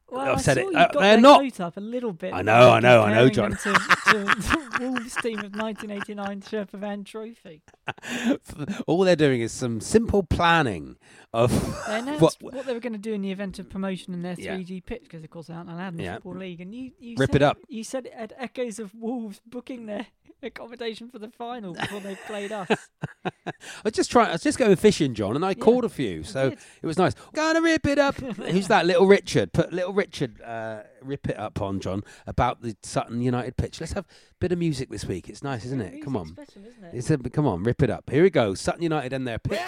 [0.09, 0.66] Well, I've I said it.
[0.66, 1.61] You Uh, they're not.
[1.61, 2.33] up a little bit.
[2.33, 3.51] I know, I know, I know, John.
[3.53, 7.62] To, to the Wolves team of 1989 Sherpa Van Trophy.
[8.87, 10.97] All they're doing is some simple planning
[11.33, 11.51] of
[12.21, 12.37] what.
[12.40, 15.03] what, they were going to do in the event of promotion in their 3G pitch
[15.03, 16.14] because, of course, they aren't allowed in the Yeah.
[16.14, 16.61] Football League.
[16.61, 17.59] And you, you Rip said, it up.
[17.69, 20.07] You said it had echoes of Wolves booking their
[20.42, 22.68] accommodation for the final before they played us.
[23.25, 23.53] I
[23.85, 24.29] was just trying.
[24.29, 26.59] I was just going fishing, John, and I Yeah, called a few, so did.
[26.83, 27.14] it was nice.
[27.33, 28.14] Gonna rip it up.
[28.20, 28.87] Who's that?
[28.87, 29.53] Little Richard.
[29.53, 30.40] Put Little Richard.
[30.42, 33.81] Uh, rip it up on John about the Sutton United pitch.
[33.81, 34.09] Let's have a
[34.40, 35.29] bit of music this week.
[35.29, 36.03] It's nice, isn't it?
[36.03, 36.29] Come on.
[36.29, 36.94] special, isn't it?
[36.94, 38.09] It's a, come on, rip it up.
[38.11, 38.55] Here we go.
[38.55, 39.59] Sutton United and their pitch.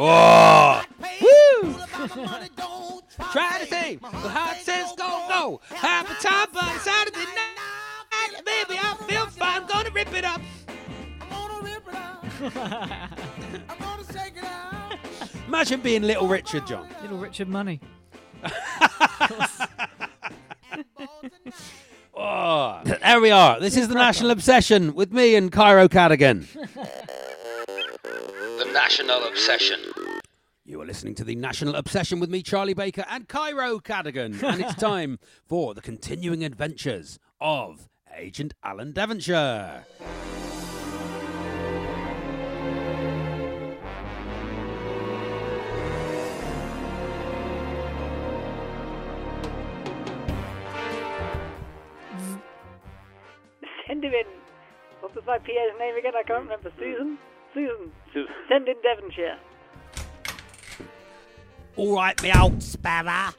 [0.00, 1.74] Oh, woo!
[3.32, 5.60] Try to say the heart says go go.
[5.74, 7.56] Half a time, but Saturday night,
[8.44, 9.66] baby, I feel fine.
[9.66, 10.40] Gonna rip it up.
[15.46, 16.88] Imagine being Little Richard, John.
[17.02, 17.80] Little Richard Money.
[22.20, 23.60] Oh, there we are.
[23.60, 26.48] This is the National Obsession with me and Cairo Cadigan.
[28.02, 29.78] The National Obsession.
[30.64, 34.42] You are listening to the National Obsession with me, Charlie Baker, and Cairo Cadigan.
[34.42, 39.84] And it's time for the continuing adventures of Agent Alan Devonshire.
[53.86, 54.24] Send him in.
[55.00, 56.12] What was my PA's name again?
[56.16, 56.72] I can't remember.
[56.78, 57.18] Susan?
[57.54, 57.92] Susan.
[58.48, 59.38] Send in Devonshire.
[61.76, 63.30] All right, me old sparrow.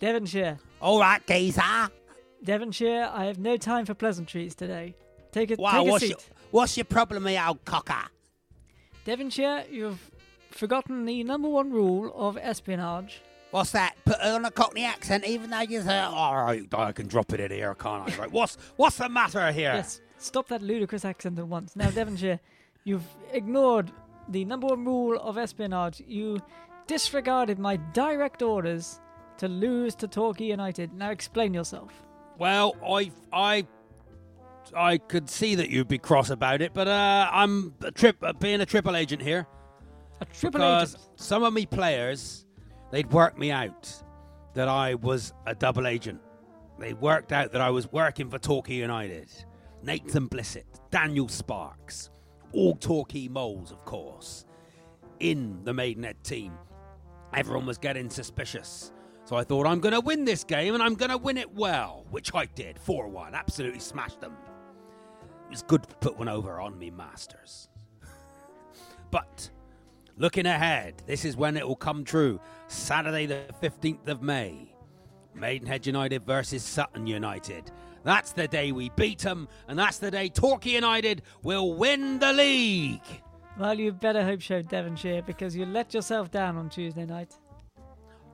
[0.00, 0.58] Devonshire.
[0.80, 1.90] All right, geezer.
[2.44, 4.94] Devonshire, I have no time for pleasantries today.
[5.30, 6.10] Take a, Wow, take a what's seat.
[6.10, 6.18] your,
[6.50, 8.08] what's your problem, me old cocker?
[9.04, 10.10] Devonshire, you've
[10.50, 13.22] forgotten the number one rule of espionage.
[13.50, 13.94] What's that?
[14.04, 16.04] Put it on a Cockney accent, even though you're there.
[16.06, 18.22] All right, I can drop it in here, can't I?
[18.22, 19.74] Right, what's what's the matter here?
[19.74, 21.76] Yes, stop that ludicrous accent at once.
[21.76, 22.40] Now, Devonshire,
[22.84, 23.92] you've ignored
[24.28, 26.02] the number one rule of espionage.
[26.06, 26.38] You
[26.86, 29.00] disregarded my direct orders
[29.36, 30.94] to lose to Torquay United.
[30.94, 31.92] Now, explain yourself.
[32.38, 33.66] Well, I I
[34.74, 38.32] I could see that you'd be cross about it, but uh, I'm a trip uh,
[38.32, 39.46] being a triple agent here.
[40.20, 41.10] A triple because agent.
[41.16, 42.46] some of me players,
[42.90, 43.92] they'd worked me out
[44.54, 46.20] that I was a double agent.
[46.78, 49.28] They worked out that I was working for Torquay United.
[49.82, 52.10] Nathan Blissett, Daniel Sparks,
[52.52, 54.44] all Torquay moles, of course,
[55.20, 56.52] in the Maidenhead team.
[57.34, 58.92] Everyone was getting suspicious.
[59.32, 61.54] So I thought, I'm going to win this game and I'm going to win it
[61.54, 63.34] well, which I did 4 1.
[63.34, 64.36] Absolutely smashed them.
[65.46, 67.70] It was good to put one over on me, Masters.
[69.10, 69.48] but
[70.18, 72.38] looking ahead, this is when it will come true.
[72.68, 74.76] Saturday, the 15th of May.
[75.32, 77.70] Maidenhead United versus Sutton United.
[78.04, 82.34] That's the day we beat them, and that's the day Torquay United will win the
[82.34, 83.00] league.
[83.58, 87.38] Well, you better hope so, Devonshire, because you let yourself down on Tuesday night.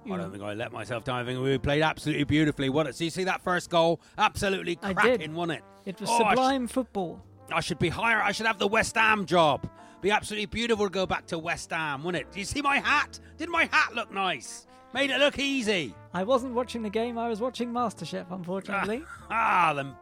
[0.07, 1.21] I don't think I let myself down.
[1.21, 2.69] I think we played absolutely beautifully.
[2.71, 2.87] What?
[2.87, 4.01] It so you see that first goal?
[4.17, 5.35] Absolutely I cracking, did.
[5.35, 5.65] wasn't it?
[5.85, 7.23] It was Oh, I sh- sublime football.
[7.53, 8.21] I should be higher.
[8.23, 9.69] I should have the West Ham job.
[10.01, 12.33] Be absolutely beautiful to go back to West Ham, wouldn't it?
[12.33, 13.19] Do you see my hat?
[13.37, 14.67] Did my hat look nice?
[14.95, 15.95] Made it look easy.
[16.15, 19.03] I wasn't watching the game, I was watching MasterChef, unfortunately.
[19.31, 19.95] Ah, them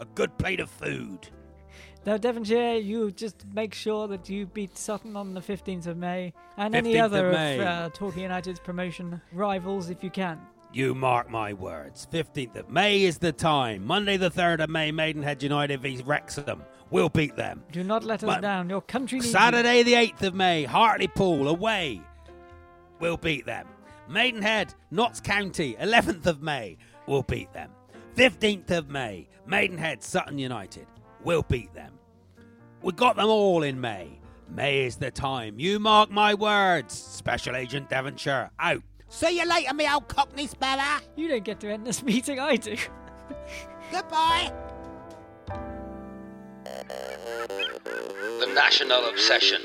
[0.00, 1.28] a good plate of food.
[2.08, 6.32] Now, Devonshire, you just make sure that you beat Sutton on the 15th of May
[6.56, 7.60] and any 15th other of May.
[7.60, 10.40] uh, Torquay United's promotion rivals if you can.
[10.72, 12.08] You mark my words.
[12.10, 13.84] 15th of May is the time.
[13.84, 16.64] Monday, the 3rd of May, Maidenhead United v Wrexham.
[16.88, 17.62] We'll beat them.
[17.72, 18.70] Do not let us But down.
[18.70, 19.30] Your country needs.
[19.30, 22.00] Saturday, the 8th of May, Hartlepool away.
[23.00, 23.66] We'll beat them.
[24.08, 26.78] Maidenhead, Notts County, 11th of May.
[27.06, 27.70] We'll beat them.
[28.16, 30.86] 15th of May, Maidenhead, Sutton United.
[31.22, 31.97] We'll beat them.
[32.88, 34.18] We got them all in May.
[34.48, 35.58] May is the time.
[35.58, 36.94] You mark my words.
[36.94, 38.82] Special Agent Devonshire out.
[39.10, 41.02] See you later, me old cockney sparrow.
[41.14, 42.78] You don't get to end this meeting, I do.
[43.92, 44.50] Goodbye.
[48.38, 49.60] The National Obsession.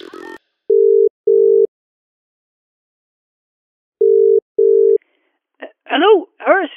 [5.87, 6.69] Hello, Hearse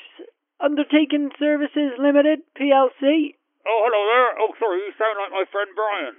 [0.60, 3.34] Undertaking Services Limited, PLC.
[3.66, 4.38] Oh, hello there.
[4.38, 6.14] Oh, sorry, you sound like my friend Brian.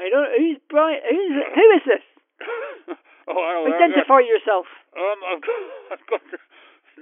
[0.00, 0.32] I don't.
[0.32, 1.00] Who's Brian?
[1.04, 2.04] Who's who is this?
[3.28, 3.68] oh.
[3.68, 4.64] Identify yourself.
[4.96, 5.60] Um, I've got,
[5.92, 6.22] I've got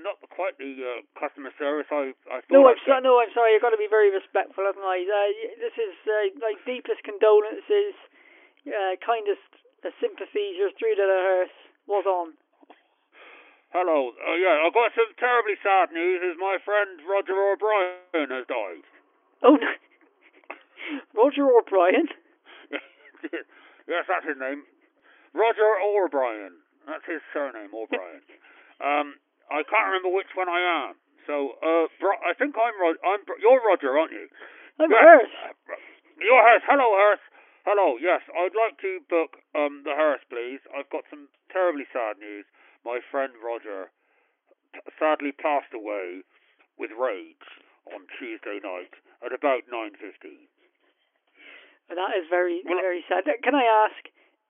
[0.03, 2.55] not quite the uh, customer service I, I thought.
[2.55, 3.03] No, I'm sorry.
[3.03, 3.55] No, I'm sorry.
[3.55, 5.07] You've got to be very respectful, haven't I?
[5.07, 5.31] Uh,
[5.63, 7.95] this is uh, like deepest condolences,
[8.67, 9.47] uh, kindest
[9.87, 10.59] uh, sympathies.
[10.59, 11.57] You're through to the hearse.
[11.87, 12.37] Was on.
[13.73, 14.13] Hello.
[14.13, 16.21] Uh, yeah, I've got some terribly sad news.
[16.21, 18.85] Is my friend Roger O'Brien has died.
[19.47, 19.73] Oh no,
[21.23, 22.11] Roger O'Brien.
[23.89, 24.63] yes, that's his name.
[25.35, 26.57] Roger O'Brien.
[26.89, 28.25] That's his surname, O'Brien.
[28.85, 29.15] um,
[29.53, 30.97] I can't remember which one I am.
[31.29, 33.01] So, uh, Bro- I think I'm Roger.
[33.05, 34.29] I'm Bro- you're Roger, aren't you?
[34.81, 35.05] I'm Yes.
[35.05, 35.37] Hearse.
[36.23, 36.65] Your hearse.
[36.65, 37.25] Hello, hearse.
[37.69, 37.97] Hello.
[38.01, 40.61] Yes, I'd like to book um the hearse, please.
[40.73, 42.47] I've got some terribly sad news.
[42.85, 43.91] My friend Roger
[44.73, 46.23] p- sadly passed away
[46.79, 47.45] with rage
[47.93, 50.49] on Tuesday night at about nine fifteen.
[51.89, 53.25] That is very, very sad.
[53.43, 54.01] Can I ask,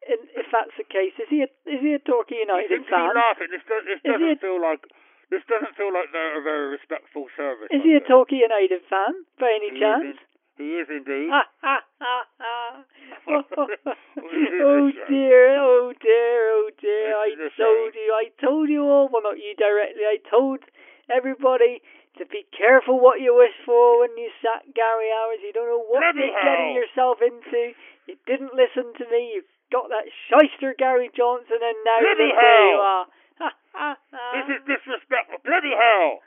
[0.02, 2.92] if that's the case, is he a, is he a Torquay United seem to be
[2.92, 3.14] fan?
[3.14, 3.48] laughing.
[3.54, 4.82] This, does, this doesn't a- feel like
[5.30, 7.68] this doesn't feel like they're a very respectful service.
[7.70, 10.18] Is he a Torquay United fan by any He is chance?
[10.58, 11.30] He is indeed.
[11.30, 12.56] Ha ha ha ha!
[13.28, 15.04] Oh, is oh shame.
[15.04, 17.12] Uh, dear, oh dear, oh dear!
[17.14, 19.08] I is told you, I told you all.
[19.12, 20.02] Well, not you directly.
[20.02, 20.58] I told
[21.12, 21.80] everybody
[22.18, 25.42] to be careful what you wish for when you sack Gary Owers.
[25.42, 27.74] You don't know what you're getting yourself into.
[28.06, 29.34] You didn't listen to me.
[29.34, 33.06] You've got that shyster Gary Johnson, and now Bloody look where you are.
[34.34, 35.38] This is disrespectful.
[35.44, 36.22] Bloody hell!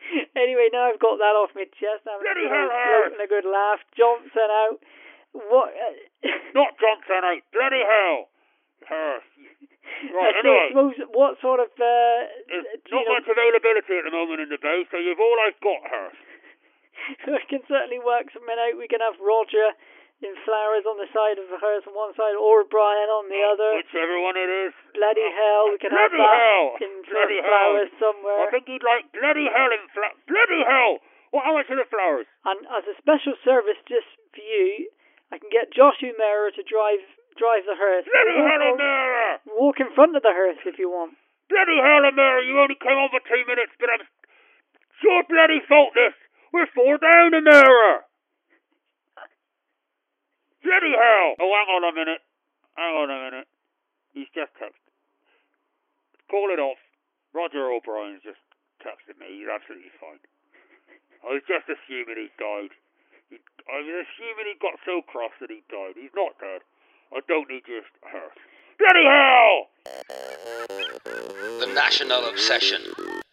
[0.36, 2.04] anyway, now I've got that off my chest.
[2.08, 3.80] I'm Bloody a hell, and a good laugh.
[3.96, 4.80] Johnson out.
[5.32, 5.70] What?
[5.70, 7.42] Uh, Not Johnson out.
[7.52, 8.29] Bloody hell!
[10.00, 10.72] Right, anyway.
[11.12, 14.48] what sort of uh, There's do you not know, much availability at the moment in
[14.48, 16.20] the bay, so you've all I've got, Hearse.
[17.36, 18.80] we can certainly work something out.
[18.80, 19.76] We can have Roger
[20.20, 23.40] in flowers on the side of the hearse on one side, or Brian on the
[23.44, 23.76] other.
[23.76, 24.72] Whichever one it is.
[24.92, 26.66] Bloody hell, we can have Bloody that hell!
[26.80, 27.52] in Bloody of hell!
[27.52, 28.40] flowers somewhere.
[28.44, 30.20] I think he'd like bloody hell in flowers.
[30.28, 31.00] Bloody hell!
[31.32, 32.28] What, how much are the flowers?
[32.44, 34.92] And as a special service just for you,
[35.32, 37.00] I can get Josh Umerah to drive
[37.38, 38.04] drive the hearse.
[38.06, 39.32] Bloody Walk hell, on- Umerah!
[39.58, 41.14] Walk in front of the hearse if you want.
[41.48, 42.42] Bloody hell, Umerah!
[42.46, 44.04] You only came on for two minutes, but I'm
[45.02, 46.14] sure bloody fault this.
[46.52, 48.06] We're four down, Umerah!
[50.62, 51.28] Bloody hell!
[51.40, 52.22] Oh, hang on a minute.
[52.76, 53.48] Hang on a minute.
[54.12, 54.76] He's just texted.
[56.28, 56.78] Call it off.
[57.32, 58.42] Roger O'Brien's just
[58.82, 59.40] texted me.
[59.40, 60.20] He's absolutely fine.
[61.26, 62.72] I was just assuming he died.
[63.30, 63.38] He,
[63.70, 65.94] I was assuming he got so cross that he died.
[65.96, 66.62] He's not dead.
[67.12, 68.38] I don't need your hearse.
[68.94, 69.66] Anyhow!
[71.58, 72.82] The National Obsession.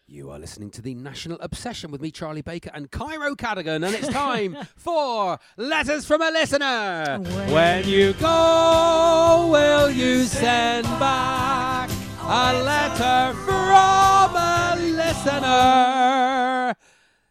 [0.06, 3.94] You are listening to the National Obsession with me, Charlie Baker, and Cairo Cadigan, and
[3.94, 7.18] it's time for Letters from a Listener.
[7.52, 11.88] When you go, will you send back
[12.20, 16.74] a letter from a listener?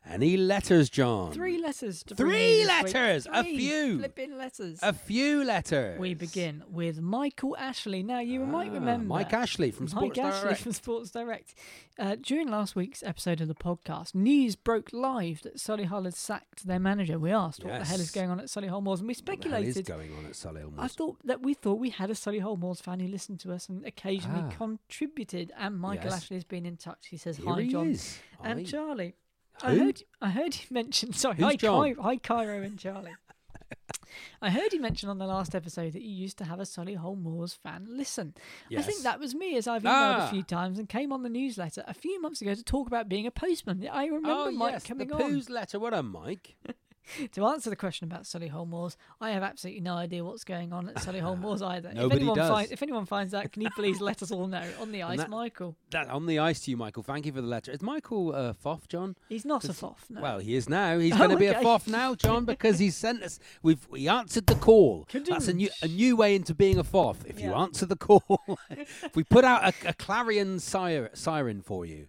[0.09, 1.33] Any letters, John?
[1.33, 2.01] Three letters.
[2.03, 2.93] To Three bring in this week.
[2.93, 3.97] letters, a few.
[3.99, 4.79] Flipping letters.
[4.81, 5.99] A few letters.
[5.99, 8.03] We begin with Michael Ashley.
[8.03, 10.61] Now, you might Ah, remember Mike Ashley from Sports Mike Sports Ashley Direct.
[10.61, 11.53] from Sports Direct.
[11.99, 16.65] Uh, during last week's episode of the podcast, news broke live that Solihull had sacked
[16.65, 17.19] their manager.
[17.19, 19.31] We asked what the hell is going on at Solihull Moors, and we What the
[19.31, 19.77] hell speculated.
[19.77, 20.93] is going on at Solihull I Moors?
[20.93, 23.85] thought that we thought we had a Solihull Moors fan who listened to us and
[23.85, 24.49] occasionally Ah.
[24.57, 25.51] contributed.
[25.57, 26.23] And Michael Yes.
[26.23, 27.07] Ashley has been in touch.
[27.09, 28.19] He says, Here "Hi, he John is.
[28.41, 28.63] and Hi.
[28.65, 29.15] Charlie."
[29.63, 29.85] I Who?
[29.85, 31.13] heard, I heard you mention.
[31.13, 31.95] Sorry, Who's hi, John?
[31.95, 33.15] Ky- hi, Cairo and Charlie.
[34.41, 37.19] I heard you mention on the last episode that you used to have a Solihull
[37.21, 38.33] Moors fan listen.
[38.37, 38.85] I Yes.
[38.85, 40.27] think that was me, as I've emailed Ah.
[40.27, 43.09] a few times and came on the newsletter a few months ago to talk about
[43.09, 43.87] being a postman.
[43.91, 45.21] I remember oh, Mike yes, coming the on.
[45.21, 45.79] Pooh's letter.
[45.79, 46.55] What a Mike.
[47.33, 50.89] To answer the question about Solihull Moors, I have absolutely no idea what's going on
[50.89, 51.93] at Solihull Moors either.
[51.93, 52.49] Nobody if anyone does.
[52.49, 55.17] Finds, if anyone finds out, can you please let us all know on the ice,
[55.19, 55.75] that- Michael?
[55.91, 57.03] That on the ice to you, Michael.
[57.03, 57.71] Thank you for the letter.
[57.71, 59.15] Is Michael uh, Foff, John?
[59.29, 60.05] He's not a foff.
[60.09, 60.21] No.
[60.21, 60.97] Well, he is now.
[60.99, 63.39] He's Oh, going to be a Foff now, John, because he's sent us.
[63.63, 65.07] We've we answered the call.
[65.11, 67.17] That's a new a new way into being a Foff.
[67.25, 68.39] If you answer the call,
[68.69, 72.07] if we put out a, a clarion sire, siren for you,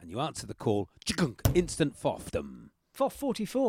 [0.00, 0.88] and you answer the call,
[1.54, 2.70] instant Foffdom.
[2.92, 3.68] Foff 44.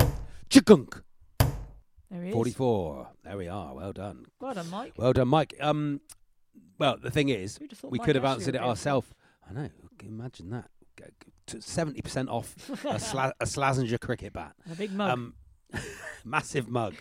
[0.49, 1.01] Chikunk.
[1.39, 2.33] There he is.
[2.33, 3.07] 44.
[3.23, 3.73] There we are.
[3.75, 4.25] Well done.
[4.39, 4.93] Well done, Mike.
[4.97, 5.53] Well done, Mike.
[5.61, 6.01] Um,
[6.79, 8.63] well, the thing is, Who'd have thought we Mike could have Ashley answered would it
[8.63, 9.07] be ourselves.
[9.47, 9.69] I know.
[10.03, 10.69] Imagine that.
[11.59, 14.53] Seventy percent off a, sla- a Slazenger cricket bat.
[14.71, 15.09] A big mug.
[15.11, 15.33] Um,
[16.23, 16.93] massive mug.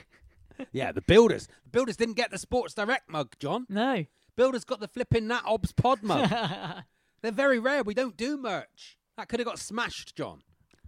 [0.72, 1.48] Yeah, the builders.
[1.64, 3.66] The builders didn't get the Sports Direct mug, John.
[3.68, 4.06] No.
[4.36, 6.30] Builders got the flipping Nat Obs Pod mug.
[7.22, 7.82] They're very rare.
[7.82, 8.96] We don't do merch.
[9.16, 10.42] That could have got smashed, John,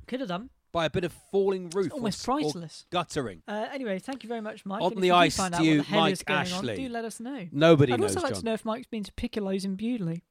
[0.07, 0.51] Could have done.
[0.73, 1.91] By a bit of falling roof.
[1.93, 2.87] or almost or priceless.
[2.91, 3.43] guttering.
[3.49, 4.83] Uh, anyway, thank you very much, Mike.
[4.83, 6.39] On and if the ice find to out you, what the hell is Mike going
[6.41, 6.71] Ashley.
[6.73, 7.49] On, do let us know.
[7.53, 8.41] Nobody I'd knows, also like John.
[8.41, 10.23] to know if Mike's been to Piccolo's in Bewdley.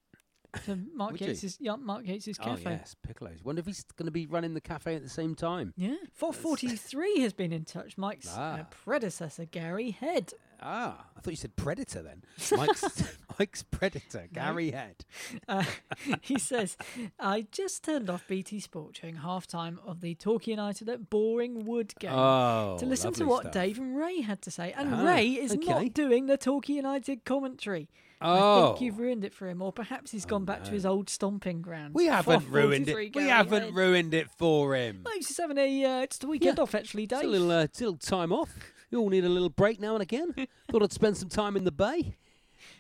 [0.65, 1.36] To Mark you?
[1.60, 2.71] Yeah, Mark Yates's Oh cafe.
[2.71, 3.43] yes, Piccolo's.
[3.43, 5.73] Wonder if he's going to be running the cafe at the same time.
[5.78, 5.95] Yeah.
[6.13, 7.97] 443 has been in touch.
[7.97, 8.65] Mike's uh, Ah.
[8.84, 10.34] predecessor, Gary Head.
[10.62, 12.24] Ah, I thought you said Predator then.
[12.58, 13.04] Mike's,
[13.39, 15.06] Mike's Predator, Gary Head.
[15.48, 15.63] Uh,
[16.22, 16.76] he says,
[17.19, 21.65] I just turned off BT Sport during half time of the Torquay United at Boreham
[21.65, 23.54] Wood game Oh, to listen to what stuff.
[23.54, 24.74] Dave and Ray had to say.
[24.74, 25.65] And Ah, Ray is okay.
[25.72, 27.89] not doing the Torquay United commentary.
[28.22, 28.67] I Oh.
[28.74, 31.62] think you've ruined it for him, or perhaps he's gone back to his old stomping
[31.62, 31.93] ground.
[31.93, 33.15] We haven't ruined it.
[33.15, 33.74] We haven't Head.
[33.76, 35.04] ruined it for him.
[35.06, 35.86] Oh, he's just having a.
[35.86, 37.19] Uh, it's the weekend off, actually, Dave.
[37.19, 38.54] It's a little, uh, a little time off.
[38.91, 40.34] We all need a little break now and again.
[40.71, 42.15] Thought I'd spend some time in the bay.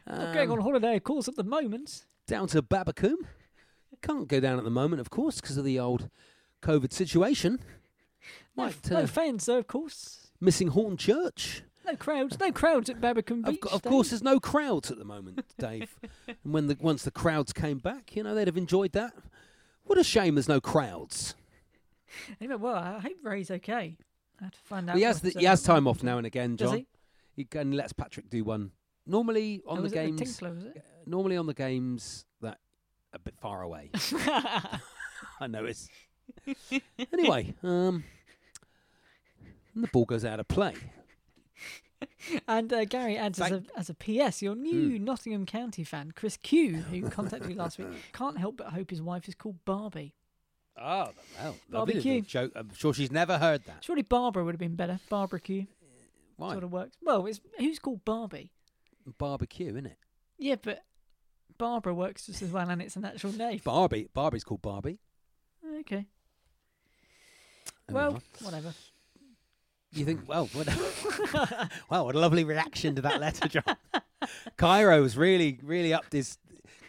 [0.07, 2.05] Not going Um, on holiday, of course, at the moment.
[2.27, 3.27] down to Babbacombe.
[4.01, 6.09] Can't go down at the moment, of course, because of the old
[6.61, 7.59] COVID situation.
[8.57, 10.27] No, Might no uh, fans, though, of course.
[10.41, 11.61] missing Hornchurch.
[11.85, 12.37] No crowds.
[12.37, 13.59] No crowds at Babbacombe Beach.
[13.63, 15.97] Of, of course, there's no crowds at the moment, Dave.
[16.27, 19.13] and when the once the crowds came back, you know they'd have enjoyed that.
[19.85, 21.33] What a shame there's no crowds.
[22.41, 23.95] Anyway, well, I hope Ray's okay.
[24.39, 24.95] I have to find out.
[24.97, 26.77] He has the, he uh, has time off now and again, Does John.
[26.79, 26.87] he?
[27.35, 28.71] He g- and lets Patrick do one.
[29.05, 30.83] Normally on Oh, the was it the games, Tinkler, it?
[31.05, 32.59] normally on the games that
[33.13, 33.89] a bit far away.
[35.39, 35.89] I know it's.
[37.13, 38.03] Anyway, um,
[39.75, 40.73] the ball goes out of play.
[42.47, 45.03] And uh, Gary adds as a, as a PS, your new Hmm.
[45.03, 49.01] Nottingham County fan, Chris Q, who contacted you last week, can't help but hope his
[49.01, 50.13] wife is called Barbie.
[50.77, 51.09] Oh,
[51.41, 52.21] well, Barbecue.
[52.21, 52.51] joke.
[52.55, 53.83] I'm sure she's never heard that.
[53.83, 54.99] Surely Barbara would have been better.
[55.09, 55.65] Barbecue.
[56.37, 56.51] Why?
[56.53, 56.97] Sort of works.
[57.01, 58.51] Well, it's, who's called Barbie?
[59.17, 59.97] Barbecue, isn't it?
[60.37, 60.83] Yeah, but
[61.57, 63.59] Barbara works just as well, and it's an actual name.
[63.63, 64.07] Barbie.
[64.13, 64.99] Barbie's called Barbie.
[65.79, 66.05] Okay.
[67.87, 68.21] There well, are.
[68.45, 68.73] whatever.
[69.91, 70.67] You think, well, what,
[71.89, 73.75] wow, what a lovely reaction to that letter, John.
[74.57, 76.37] Cairo's really, really upped his,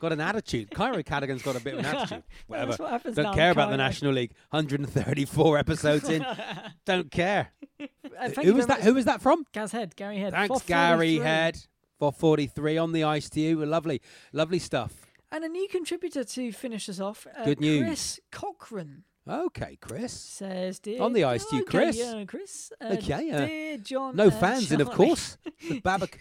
[0.01, 0.71] got an attitude.
[0.71, 2.23] Cairo Cadigan's got a bit of an attitude.
[2.47, 2.71] Whatever.
[2.71, 3.77] that's what happens Don't now, care about the.
[3.77, 4.33] National League.
[4.51, 6.25] 134 episodes in.
[6.85, 7.53] Don't care.
[7.81, 7.87] Uh,
[8.21, 8.85] thank Who you was very that?
[8.85, 9.45] Who was that from?
[9.53, 10.33] Gaz Head, Gary Head.
[10.33, 11.17] Thanks, 443.
[11.17, 11.57] Gary Head.
[11.99, 13.65] 443 on the ice to you.
[13.65, 14.01] Lovely,
[14.33, 14.93] lovely stuff.
[15.33, 17.27] And a new contributor to finish us off.
[17.39, 17.85] Uh, Good news.
[17.87, 20.13] Chris Cochran Okay, Chris.
[20.13, 21.03] says, dear.
[21.03, 21.99] On the ice to you, Okay, Chris.
[21.99, 22.73] Yeah, Chris.
[22.81, 23.47] Uh, Okay, yeah.
[23.47, 24.17] dear John.
[24.17, 25.07] No and fans in, of Charlie.
[25.07, 25.39] course.
[25.69, 26.17] The Babac-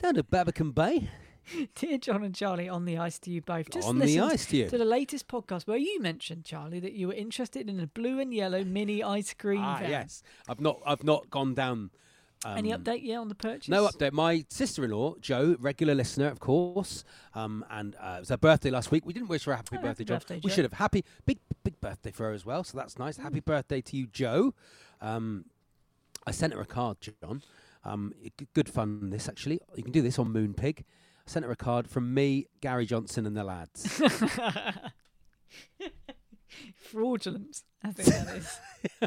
[0.00, 1.10] down to Babbacombe Bay.
[1.74, 3.70] Dear John and Charlie, on the ice to you both.
[3.70, 4.68] Just On the ice to you.
[4.68, 8.18] To the latest podcast where you mentioned Charlie that you were interested in a blue
[8.20, 9.90] and yellow mini ice cream Ah, van.
[9.90, 10.22] yes.
[10.48, 10.80] I've not.
[10.86, 11.90] I've not gone down.
[12.46, 13.00] Um, Any update?
[13.02, 13.68] Yeah, on the purchase.
[13.68, 14.12] No update.
[14.12, 17.02] My sister-in-law, Joe, regular listener, of course,
[17.34, 19.06] um, and uh, it was her birthday last week.
[19.06, 20.14] We didn't wish her a happy Oh, birthday, happy Jo.
[20.16, 20.74] birthday, We should have.
[20.74, 22.62] Happy big big birthday for her as well.
[22.62, 23.16] So that's nice.
[23.16, 24.52] Happy birthday to you, Joe.
[25.00, 25.46] Um,
[26.26, 27.42] I sent her a card, John.
[27.82, 28.12] Um,
[28.52, 29.08] good fun.
[29.10, 30.84] This actually, you can do this on Moonpig.
[31.26, 34.02] I sent her a card from me, Gary Johnson, and the lads.
[36.78, 38.58] Fraudulent, I think that is.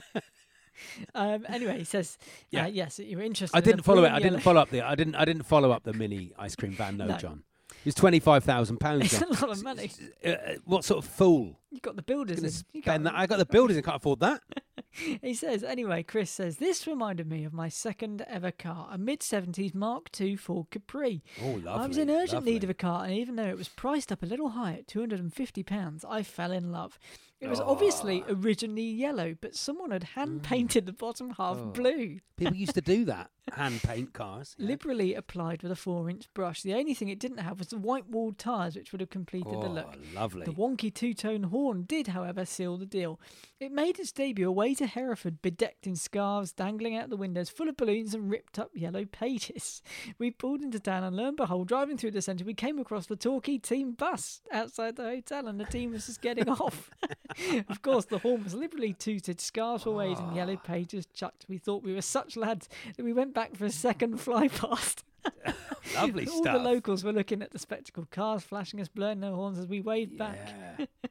[1.15, 2.17] um, anyway, he says,
[2.49, 2.63] Yeah.
[2.65, 3.55] uh, yes, you were interested.
[3.55, 4.11] I didn't follow it.
[4.11, 4.81] I didn't follow up the.
[4.81, 5.15] I didn't.
[5.15, 6.97] I didn't follow up the mini ice cream van.
[6.97, 7.17] No, No.
[7.17, 7.43] John.
[7.69, 9.03] It was twenty five thousand pounds.
[9.13, 9.91] It's a lot of money.
[10.25, 10.33] Uh,
[10.65, 11.59] what sort of fool?
[11.71, 12.39] You got the builders.
[12.39, 12.65] In.
[12.73, 13.13] You spend that?
[13.15, 13.77] I got the builders.
[13.77, 14.41] I can't afford that.
[15.21, 19.19] he says, anyway, Chris says, this reminded me of my second ever car, a mid
[19.19, 21.21] 70s Mark II Ford Capri.
[21.43, 21.67] Oh, lovely!
[21.67, 22.53] I was in urgent lovely.
[22.53, 24.87] need of a car, and even though it was priced up a little high at
[24.87, 26.97] £250, I fell in love.
[27.39, 28.31] It was obviously Ah.
[28.31, 30.05] originally yellow, but someone had Mm.
[30.15, 31.65] hand painted the bottom half Oh.
[31.67, 32.19] blue.
[32.35, 33.29] People used to do that.
[33.53, 34.55] Hand paint cars.
[34.57, 34.67] yeah.
[34.69, 36.63] Liberally applied with a four inch brush.
[36.63, 39.51] The only thing it didn't have was the white walled tyres, which would have completed
[39.53, 39.95] the Oh, look.
[40.15, 40.45] lovely.
[40.45, 43.19] The wonky two tone horn did, however, seal the deal.
[43.59, 47.67] It made its debut away to Hereford, bedecked in scarves, dangling out the windows, full
[47.67, 49.81] of balloons and ripped up yellow pages.
[50.19, 53.07] We pulled into town, and lo and behold, driving through the centre, we came across
[53.07, 56.91] the Torquay team bus outside the hotel, and the team was just getting off.
[57.69, 60.67] of course, the horn was liberally tooted, scarves were waved, and yellow ah.
[60.67, 61.45] pages chucked.
[61.49, 65.03] We thought we were such lads that we went back for a second fly past.
[65.95, 66.57] Lovely All stuff.
[66.57, 69.81] the locals were looking at the spectacle, cars flashing us, blowing their horns as we
[69.81, 70.37] waved back.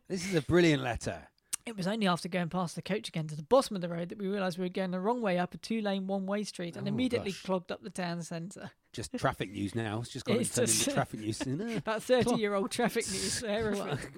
[0.09, 1.29] This is a brilliant letter.
[1.65, 4.11] It was only after going past the coach again to the bottom of the road
[4.11, 6.45] that we realised we were going the wrong way up a two lane one way
[6.45, 7.43] street and Oh, immediately gosh.
[7.43, 8.71] clogged up the town centre.
[8.93, 9.99] Just traffic news now.
[10.01, 11.41] It's just gone It's into just- traffic news.
[11.79, 13.43] About 30 year old traffic news.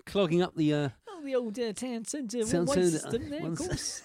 [0.05, 0.75] Clogging up the.
[0.75, 4.03] Uh, Oh, the old uh, town centre one way system there, of course.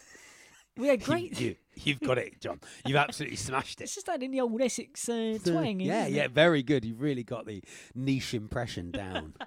[0.78, 1.40] We had great.
[1.40, 2.60] you, you, have got it, John.
[2.86, 3.86] You've absolutely smashed it.
[3.86, 5.80] It's just that in the old Essex uh, twang.
[5.80, 6.32] yeah, yeah, it?
[6.32, 6.86] very good.
[6.86, 7.64] You've really got the
[7.96, 9.34] niche impression down.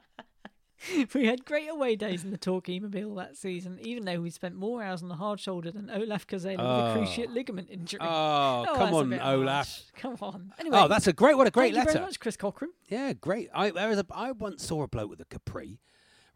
[1.14, 4.54] We had great away days in the Torquay Mobile that season, even though we spent
[4.54, 6.96] more hours on the hard shoulder than Olaf Kazela with a Oh.
[6.98, 7.98] cruciate ligament injury.
[8.02, 9.54] Oh, come on, Olaf.
[9.66, 9.80] harsh.
[9.96, 10.52] Come on.
[10.60, 11.36] Anyway, oh, that's a great.
[11.36, 11.92] What a great thank you letter.
[11.94, 12.70] very much, Chris Cochran.
[12.88, 13.48] Yeah, great.
[13.54, 15.80] I there was a I once saw a bloke with a capri,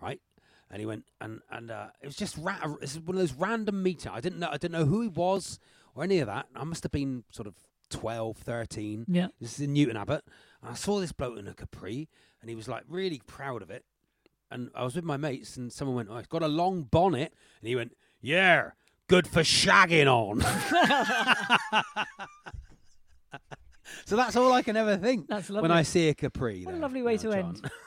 [0.01, 0.21] right?
[0.71, 3.35] And he went and and uh, it was just ra- this is one of those
[3.35, 4.11] random meeting.
[4.11, 5.61] I didn't know I didn't know who he was
[5.95, 6.47] or any of that.
[6.55, 7.55] I must have been sort of
[7.91, 9.07] 12, 13.
[9.09, 9.29] Yeah.
[9.41, 10.23] This is in Newton Abbot.
[10.63, 12.09] And I saw this bloke in a capri
[12.41, 13.85] and he was like really proud of it.
[14.51, 17.33] And I was with my mates and someone went, "Oh, he's got a long bonnet."
[17.61, 18.71] And he went, "Yeah,
[19.07, 20.41] good for shagging on."
[24.05, 25.71] so that's all I can ever think That's when.
[25.71, 26.65] I see a capri.
[26.65, 27.39] What a lovely way now, to John.
[27.39, 27.71] end.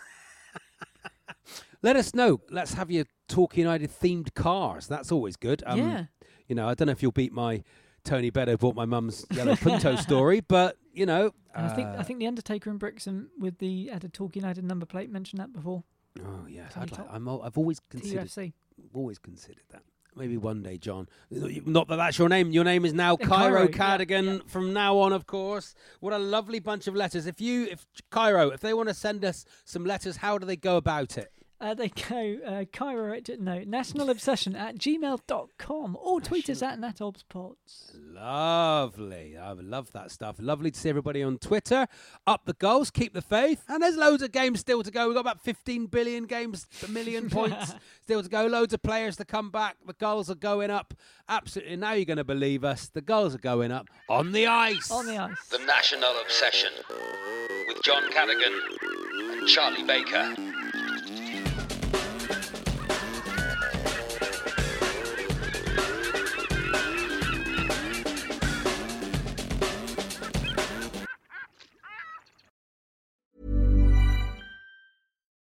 [1.81, 2.39] Let us know.
[2.49, 4.87] Let's have your Torquay United themed cars.
[4.87, 5.63] That's always good.
[5.65, 6.05] Um, Yeah.
[6.47, 7.63] You know, I don't know if you'll beat my
[8.03, 11.95] Tony Beddo bought my mum's yellow Punto story, but you know, And I think uh,
[11.99, 15.53] I think the Undertaker in Brixham with the added Torquay United number plate mentioned that
[15.53, 15.83] before.
[16.19, 17.07] Oh yes, Tony I'd like.
[17.11, 18.27] I'm, I've always considered.
[18.27, 18.53] TUFC.
[18.93, 19.83] Always considered that.
[20.15, 21.07] Maybe one day, John.
[21.31, 22.51] Not that that's your name.
[22.51, 25.73] Your name is now Uh, Cairo Cairo, yeah, Cadigan from now on, of course.
[26.01, 27.25] What a lovely bunch of letters.
[27.25, 30.55] If you, if Cairo, if they want to send us some letters, how do they
[30.55, 31.31] go about it?
[31.61, 36.77] Uh, they go uh, Cairo at no national obsession at gmail.com or tweet us at
[36.77, 37.95] natobspods.
[37.95, 39.37] Lovely.
[39.37, 40.35] I love that stuff.
[40.39, 41.87] Lovely to see everybody on Twitter.
[42.27, 43.63] Up the Gulls, keep the faith.
[43.69, 45.07] And there's loads of games still to go.
[45.07, 48.45] We've got about 15 billion games, a million points still to go.
[48.45, 49.77] Loads of players to come back.
[49.85, 50.93] The Gulls are going up.
[51.29, 51.77] Absolutely.
[51.77, 52.89] Now you're going to believe us.
[52.89, 54.91] The Gulls are going up on the ice.
[54.91, 55.47] On the ice.
[55.49, 56.71] The National Obsession
[57.67, 58.59] with John Cadigan
[59.31, 60.35] and Charlie Baker.